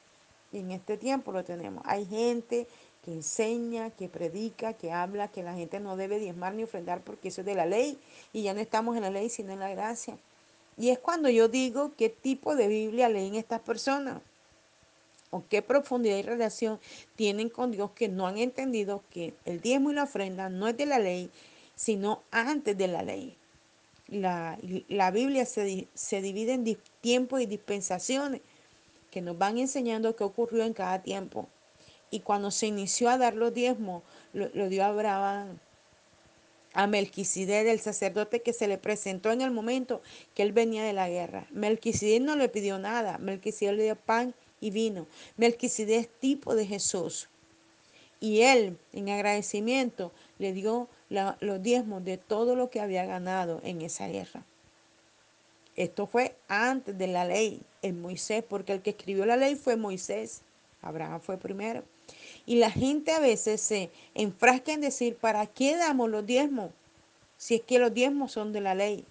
Y 0.52 0.60
en 0.60 0.72
este 0.72 0.98
tiempo 0.98 1.32
lo 1.32 1.44
tenemos. 1.44 1.84
Hay 1.86 2.06
gente 2.06 2.68
que 3.04 3.14
enseña, 3.14 3.90
que 3.92 4.10
predica, 4.10 4.74
que 4.74 4.92
habla, 4.92 5.30
que 5.30 5.44
la 5.44 5.54
gente 5.54 5.80
no 5.80 5.96
debe 5.96 6.20
diezmar 6.20 6.54
ni 6.54 6.64
ofrendar 6.64 7.02
porque 7.02 7.30
eso 7.30 7.42
es 7.42 7.48
de 7.48 7.56
la 7.56 7.66
ley 7.66 7.98
y 8.34 8.44
ya 8.44 8.54
no 8.54 8.60
estamos 8.60 8.98
en 8.98 9.04
la 9.04 9.10
ley 9.10 9.30
sino 9.30 9.54
en 9.54 9.60
la 9.60 9.70
gracia. 9.70 10.18
Y 10.78 10.90
es 10.90 11.00
cuando 11.00 11.30
yo 11.30 11.48
digo 11.48 11.92
qué 11.98 12.10
tipo 12.10 12.56
de 12.56 12.68
Biblia 12.68 13.10
leen 13.10 13.36
estas 13.36 13.62
personas 13.62 14.22
o 15.30 15.44
qué 15.50 15.62
profundidad 15.62 16.18
y 16.18 16.22
relación 16.22 16.80
tienen 17.16 17.50
con 17.50 17.72
Dios 17.72 17.92
que 17.92 18.08
no 18.08 18.28
han 18.28 18.38
entendido 18.38 19.04
que 19.10 19.34
el 19.46 19.62
diezmo 19.62 19.92
y 19.92 19.96
la 19.96 20.04
ofrenda 20.04 20.50
no 20.50 20.68
es 20.68 20.78
de 20.78 20.86
la 20.86 21.00
ley, 21.00 21.30
sino 21.76 22.24
antes 22.32 22.78
de 22.78 22.88
la 22.88 23.04
ley. 23.04 23.36
La, 24.08 24.58
la 24.88 25.12
Biblia 25.12 25.46
se, 25.46 25.88
se 25.94 26.22
divide 26.22 26.54
en 26.54 26.78
tiempos 27.02 27.42
y 27.42 27.46
dispensaciones 27.46 28.42
que 29.12 29.22
nos 29.22 29.38
van 29.38 29.58
enseñando 29.58 30.16
qué 30.16 30.24
ocurrió 30.24 30.64
en 30.64 30.74
cada 30.74 31.02
tiempo. 31.02 31.48
Y 32.10 32.22
cuando 32.22 32.52
se 32.52 32.68
inició 32.68 33.10
a 33.10 33.18
dar 33.18 33.36
los 33.36 33.54
diezmos, 33.54 34.04
lo, 34.34 34.70
dio 34.70 34.84
a 34.84 34.88
Abraham, 34.88 35.60
a 36.74 36.88
Melquisedec, 36.88 37.68
el 37.68 37.80
sacerdote 37.80 38.42
que 38.42 38.54
se 38.54 38.68
le 38.68 38.78
presentó 38.78 39.32
en 39.32 39.42
el 39.42 39.52
momento 39.52 40.02
que 40.34 40.44
él 40.44 40.54
venía 40.54 40.84
de 40.84 40.94
la 40.94 41.10
guerra. 41.10 41.48
Melquisedec 41.52 42.22
no 42.22 42.36
le 42.36 42.48
pidió 42.48 42.80
nada, 42.80 43.18
Melquisedec 43.18 43.76
le 43.76 43.84
dio 43.84 43.96
pan 43.96 44.34
y 44.60 44.72
vino. 44.72 45.08
Melquisedec 45.38 46.10
tipo 46.20 46.56
de 46.56 46.66
Jesús. 46.66 47.30
Y 48.20 48.42
él, 48.42 48.78
en 48.94 49.10
agradecimiento, 49.10 50.12
le 50.40 50.54
dio 50.54 50.88
los 51.10 51.62
diezmos 51.62 52.04
de 52.04 52.18
todo 52.18 52.56
lo 52.56 52.70
que 52.70 52.82
había 52.82 53.06
ganado 53.06 53.62
en 53.64 53.82
esa 53.82 54.08
guerra. 54.08 54.44
Esto 55.76 56.08
fue 56.08 56.36
antes 56.48 56.98
de 56.98 57.08
la 57.08 57.26
ley, 57.26 57.62
en 57.84 58.02
Moisés, 58.02 58.44
porque 58.48 58.74
el 58.74 58.82
que 58.82 58.90
escribió 58.90 59.26
la 59.26 59.38
ley 59.38 59.56
fue 59.56 59.76
Moisés. 59.76 60.42
Abraham 60.82 61.22
fue 61.22 61.38
primero. 61.38 61.84
Y 62.48 62.56
la 62.56 62.72
gente 62.72 63.12
a 63.12 63.20
veces 63.20 63.62
se 63.62 63.92
enfrasca 64.16 64.74
en 64.74 64.82
decir, 64.82 65.16
¿para 65.18 65.46
qué 65.46 65.76
damos 65.76 66.10
los 66.10 66.26
diezmos? 66.26 66.72
Si 67.38 67.56
es 67.56 67.62
que 67.62 67.78
los 67.78 67.94
diezmos 67.94 68.32
son 68.32 68.52
de 68.54 68.62
la 68.62 68.74
ley. 68.74 69.06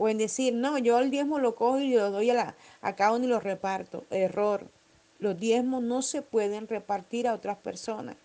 O 0.00 0.08
en 0.08 0.16
decir, 0.16 0.54
no, 0.54 0.78
yo 0.78 0.98
el 0.98 1.10
diezmo 1.10 1.38
lo 1.38 1.54
cojo 1.54 1.78
y 1.78 1.92
lo 1.92 2.10
doy 2.10 2.30
a, 2.30 2.34
la, 2.34 2.54
a 2.80 2.96
cada 2.96 3.12
uno 3.12 3.26
y 3.26 3.28
lo 3.28 3.38
reparto. 3.38 4.04
Error. 4.08 4.66
Los 5.18 5.38
diezmos 5.38 5.82
no 5.82 6.00
se 6.00 6.22
pueden 6.22 6.68
repartir 6.68 7.28
a 7.28 7.34
otras 7.34 7.58
personas. 7.58 8.16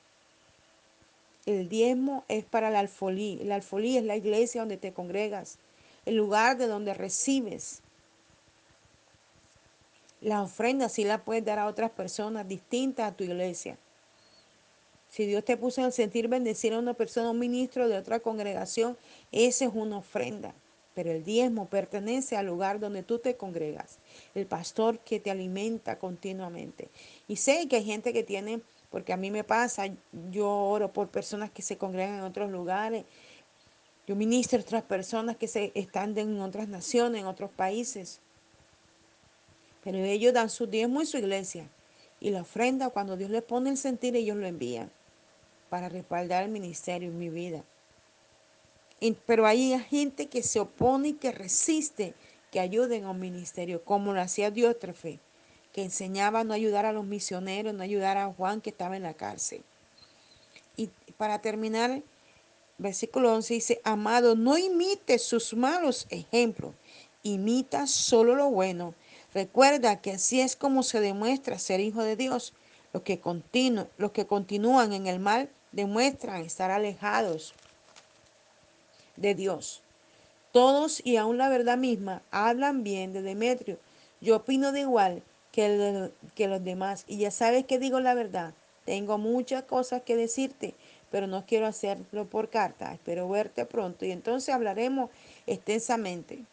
El 1.46 1.68
diezmo 1.68 2.24
es 2.30 2.46
para 2.46 2.70
la 2.70 2.80
alfolí. 2.80 3.42
La 3.44 3.56
alfolí 3.56 3.98
es 3.98 4.06
la 4.06 4.16
iglesia 4.16 4.62
donde 4.62 4.78
te 4.78 4.94
congregas 4.94 5.60
el 6.06 6.16
lugar 6.16 6.58
de 6.58 6.68
donde 6.68 6.94
recibes. 6.94 7.82
La 10.22 10.42
ofrenda 10.42 10.88
sí 10.88 11.04
la 11.04 11.24
puedes 11.24 11.44
dar 11.44 11.60
a 11.60 11.68
otras 11.68 11.92
personas 11.92 12.48
distintas 12.48 13.12
a 13.12 13.16
tu 13.16 13.24
iglesia. 13.24 13.78
Si 15.10 15.26
Dios 15.26 15.44
te 15.44 15.58
puso 15.58 15.82
en 15.82 15.88
el 15.88 15.94
sentir 15.94 16.28
bendecir 16.28 16.74
a 16.74 16.80
una 16.80 16.94
persona, 16.94 17.32
un 17.32 17.40
ministro 17.40 17.88
de 17.88 17.98
otra 17.98 18.20
congregación, 18.20 18.98
esa 19.32 19.66
es 19.66 19.72
una 19.74 19.98
ofrenda. 19.98 20.54
Pero 20.96 21.12
el 21.12 21.24
diezmo 21.24 21.68
pertenece 21.68 22.38
al 22.38 22.48
lugar 22.48 22.80
donde 22.80 23.04
tú 23.04 23.20
te 23.20 23.36
congregas, 23.36 24.00
el 24.34 24.48
pastor 24.48 25.00
que 25.00 25.20
te 25.20 25.30
alimenta 25.30 26.00
continuamente. 26.00 26.90
Y 27.28 27.36
sé 27.36 27.68
que 27.68 27.76
hay 27.76 27.84
gente 27.84 28.14
que 28.14 28.24
tiene, 28.24 28.62
porque 28.90 29.14
a 29.14 29.18
mí 29.18 29.30
me 29.30 29.44
pasa, 29.44 29.84
yo 30.32 30.50
oro 30.50 30.92
por 30.92 31.10
personas 31.10 31.52
que 31.52 31.62
se 31.62 31.78
congregan 31.78 32.16
en 32.16 32.24
otros 32.24 32.50
lugares 32.50 33.06
yo 34.08 34.16
ministro 34.16 34.60
a 34.60 34.62
otras 34.62 34.84
personas 34.84 35.36
que 35.36 35.48
se 35.48 35.72
están 35.74 36.18
en 36.18 36.40
otras 36.40 36.68
naciones, 36.68 37.22
en 37.22 37.28
otros 37.28 37.50
países. 37.50 38.20
Pero 39.84 39.98
ellos 39.98 40.34
dan 40.34 40.50
su 40.50 40.68
diezmo 40.68 41.02
en 41.02 41.08
su 41.08 41.18
iglesia. 41.18 41.68
Y 42.20 42.30
la 42.30 42.42
ofrenda, 42.42 42.90
cuando 42.90 43.18
Dios 43.18 43.32
les 43.32 43.42
pone 43.42 43.72
el 43.72 43.78
sentir, 43.78 44.16
ellos 44.16 44.38
lo 44.38 44.46
envían 44.46 44.92
para 45.70 45.90
respaldar 45.90 46.44
el 46.44 46.52
ministerio 46.52 47.10
en 47.10 47.18
mi 47.18 47.30
vida. 47.30 47.64
Pero 49.12 49.46
hay 49.46 49.78
gente 49.90 50.28
que 50.28 50.44
se 50.44 50.60
opone 50.60 51.10
y 51.10 51.14
que 51.14 51.32
resiste 51.32 52.16
que 52.52 52.60
ayuden 52.60 53.04
a 53.04 53.12
un 53.12 53.20
ministerio, 53.20 53.84
como 53.84 54.14
lo 54.14 54.22
hacía 54.22 54.52
Diótrefe, 54.52 55.20
que 55.74 55.84
enseñaba 55.84 56.40
a 56.40 56.44
no 56.44 56.54
ayudar 56.54 56.86
a 56.86 56.94
los 56.94 57.06
misioneros, 57.06 57.74
no 57.74 57.84
ayudar 57.84 58.18
a 58.18 58.32
Juan 58.32 58.62
que 58.62 58.70
estaba 58.70 58.96
en 58.96 59.04
la 59.04 59.14
cárcel. 59.14 59.62
Y 60.78 60.90
para 61.18 61.42
terminar, 61.42 62.02
versículo 62.78 63.34
11 63.34 63.54
dice, 63.54 63.82
amado, 63.84 64.36
no 64.36 64.58
imites 64.58 65.24
sus 65.24 65.54
malos 65.54 66.08
ejemplos, 66.10 66.74
imita 67.24 67.88
solo 67.88 68.36
lo 68.36 68.50
bueno. 68.50 68.96
Recuerda 69.34 70.02
que 70.02 70.12
así 70.12 70.40
es 70.40 70.56
como 70.56 70.84
se 70.84 71.02
demuestra 71.02 71.60
ser 71.60 71.82
hijo 71.82 72.04
de 72.04 72.16
Dios. 72.16 72.54
Los 72.94 73.04
que, 73.04 73.20
los 73.98 74.12
que 74.12 74.26
continúan 74.26 74.94
en 74.94 75.08
el 75.08 75.20
mal 75.20 75.50
demuestran 75.74 76.42
estar 76.44 76.72
alejados 76.72 77.54
de 79.16 79.36
Dios. 79.36 79.82
Todos 80.52 81.02
y 81.06 81.18
aún 81.18 81.38
la 81.38 81.50
verdad 81.50 81.78
misma 81.78 82.22
hablan 82.32 82.84
bien 82.84 83.14
de 83.14 83.22
Demetrio. 83.22 83.78
Yo 84.22 84.38
opino 84.38 84.72
de 84.72 84.82
igual 84.82 85.24
que, 85.52 86.12
que 86.34 86.48
los 86.48 86.64
demás. 86.64 87.04
Y 87.08 87.18
ya 87.18 87.32
sabes 87.32 87.66
que 87.66 87.80
digo 87.80 88.00
la 88.00 88.14
verdad. 88.14 88.54
Tengo 88.86 89.18
muchas 89.18 89.64
cosas 89.64 90.04
que 90.04 90.16
decirte, 90.16 90.76
pero 91.12 91.28
no 91.28 91.46
quiero 91.46 91.66
hacerlo 91.66 92.26
por 92.26 92.50
carta. 92.50 92.94
Espero 92.94 93.28
verte 93.28 93.66
pronto 93.66 94.06
y 94.06 94.12
entonces 94.12 94.54
hablaremos 94.54 95.10
extensamente. 95.48 96.46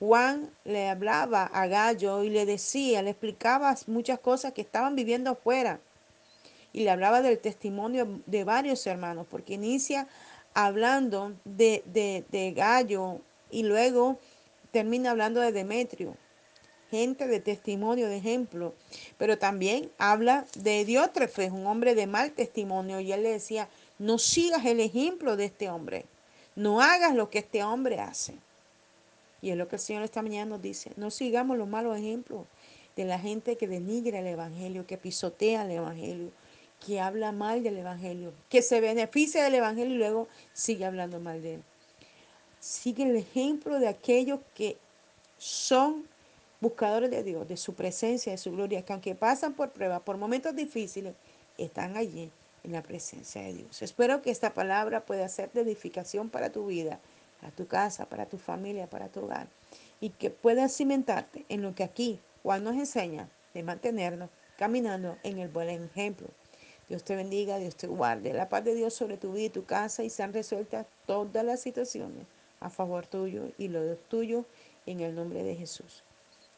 Juan 0.00 0.50
le 0.64 0.88
hablaba 0.88 1.44
a 1.44 1.66
Gallo 1.66 2.24
y 2.24 2.30
le 2.30 2.46
decía, 2.46 3.02
le 3.02 3.10
explicaba 3.10 3.76
muchas 3.86 4.18
cosas 4.18 4.54
que 4.54 4.62
estaban 4.62 4.96
viviendo 4.96 5.30
afuera. 5.30 5.78
Y 6.72 6.84
le 6.84 6.90
hablaba 6.90 7.20
del 7.20 7.38
testimonio 7.38 8.20
de 8.26 8.44
varios 8.44 8.86
hermanos, 8.86 9.26
porque 9.30 9.54
inicia 9.54 10.08
hablando 10.54 11.34
de, 11.44 11.82
de, 11.86 12.24
de 12.30 12.52
Gallo 12.52 13.20
y 13.50 13.62
luego 13.62 14.18
termina 14.72 15.10
hablando 15.10 15.40
de 15.40 15.52
Demetrio 15.52 16.16
gente 16.90 17.28
de 17.28 17.40
testimonio, 17.40 18.08
de 18.08 18.16
ejemplo, 18.16 18.74
pero 19.16 19.38
también 19.38 19.90
habla 19.98 20.44
de 20.56 20.84
Diótrefes, 20.84 21.52
un 21.52 21.66
hombre 21.66 21.94
de 21.94 22.06
mal 22.06 22.32
testimonio, 22.32 23.00
y 23.00 23.12
él 23.12 23.22
le 23.22 23.30
decía, 23.30 23.68
no 23.98 24.18
sigas 24.18 24.64
el 24.64 24.80
ejemplo 24.80 25.36
de 25.36 25.44
este 25.44 25.70
hombre. 25.70 26.04
No 26.56 26.80
hagas 26.80 27.14
lo 27.14 27.30
que 27.30 27.38
este 27.38 27.62
hombre 27.62 28.00
hace. 28.00 28.34
Y 29.40 29.50
es 29.50 29.56
lo 29.56 29.68
que 29.68 29.76
el 29.76 29.80
Señor 29.80 30.02
esta 30.02 30.20
mañana 30.20 30.50
nos 30.50 30.62
dice. 30.62 30.90
No 30.96 31.10
sigamos 31.10 31.56
los 31.56 31.68
malos 31.68 31.96
ejemplos 31.96 32.44
de 32.96 33.04
la 33.04 33.18
gente 33.18 33.56
que 33.56 33.68
denigra 33.68 34.18
el 34.18 34.26
Evangelio, 34.26 34.86
que 34.86 34.98
pisotea 34.98 35.62
el 35.62 35.70
Evangelio, 35.70 36.32
que 36.84 37.00
habla 37.00 37.30
mal 37.32 37.62
del 37.62 37.76
Evangelio, 37.76 38.32
que 38.48 38.62
se 38.62 38.80
beneficia 38.80 39.44
del 39.44 39.56
Evangelio 39.56 39.94
y 39.94 39.98
luego 39.98 40.28
sigue 40.52 40.84
hablando 40.84 41.20
mal 41.20 41.42
de 41.42 41.54
él. 41.54 41.62
Sigue 42.58 43.04
el 43.04 43.16
ejemplo 43.16 43.78
de 43.78 43.88
aquellos 43.88 44.40
que 44.54 44.76
son 45.38 46.06
buscadores 46.60 47.10
de 47.10 47.22
Dios, 47.22 47.48
de 47.48 47.56
su 47.56 47.74
presencia, 47.74 48.32
de 48.32 48.38
su 48.38 48.52
gloria, 48.52 48.82
que 48.84 48.92
aunque 48.92 49.14
pasan 49.14 49.54
por 49.54 49.70
pruebas, 49.70 50.02
por 50.02 50.16
momentos 50.16 50.54
difíciles, 50.54 51.14
están 51.56 51.96
allí 51.96 52.30
en 52.64 52.72
la 52.72 52.82
presencia 52.82 53.42
de 53.42 53.54
Dios. 53.54 53.82
Espero 53.82 54.20
que 54.22 54.30
esta 54.30 54.52
palabra 54.52 55.04
pueda 55.04 55.28
ser 55.28 55.50
de 55.52 55.62
edificación 55.62 56.28
para 56.28 56.50
tu 56.50 56.66
vida, 56.66 57.00
para 57.40 57.52
tu 57.52 57.66
casa, 57.66 58.06
para 58.06 58.26
tu 58.26 58.36
familia, 58.36 58.88
para 58.88 59.08
tu 59.08 59.20
hogar, 59.20 59.48
y 60.00 60.10
que 60.10 60.30
puedas 60.30 60.76
cimentarte 60.76 61.44
en 61.48 61.62
lo 61.62 61.74
que 61.74 61.84
aquí 61.84 62.20
Juan 62.42 62.64
nos 62.64 62.74
enseña 62.74 63.28
de 63.54 63.62
mantenernos 63.62 64.30
caminando 64.58 65.16
en 65.22 65.38
el 65.38 65.48
buen 65.48 65.70
ejemplo. 65.70 66.28
Dios 66.90 67.04
te 67.04 67.14
bendiga, 67.14 67.58
Dios 67.58 67.76
te 67.76 67.86
guarde. 67.86 68.32
La 68.32 68.48
paz 68.48 68.64
de 68.64 68.74
Dios 68.74 68.94
sobre 68.94 69.16
tu 69.16 69.32
vida 69.32 69.46
y 69.46 69.50
tu 69.50 69.64
casa 69.64 70.02
y 70.02 70.10
sean 70.10 70.32
resueltas 70.32 70.86
todas 71.06 71.44
las 71.44 71.60
situaciones 71.60 72.26
a 72.58 72.68
favor 72.68 73.06
tuyo 73.06 73.44
y 73.58 73.68
lo 73.68 73.94
tuyo 73.94 74.44
en 74.86 74.98
el 74.98 75.14
nombre 75.14 75.44
de 75.44 75.54
Jesús. 75.54 76.02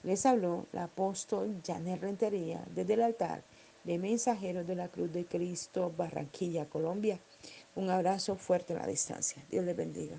Les 0.03 0.25
habló 0.25 0.65
la 0.73 0.85
apóstol 0.85 1.61
Janet 1.63 2.01
Rentería 2.01 2.65
desde 2.75 2.95
el 2.95 3.03
altar 3.03 3.43
de 3.85 3.99
Mensajeros 3.99 4.67
de 4.67 4.75
la 4.75 4.89
Cruz 4.89 5.13
de 5.13 5.27
Cristo, 5.27 5.93
Barranquilla, 5.95 6.65
Colombia. 6.65 7.21
Un 7.77 7.91
abrazo 7.91 8.37
fuerte 8.37 8.73
a 8.73 8.79
la 8.79 8.87
distancia. 8.87 9.45
Dios 9.51 9.67
les 9.67 9.77
bendiga. 9.77 10.19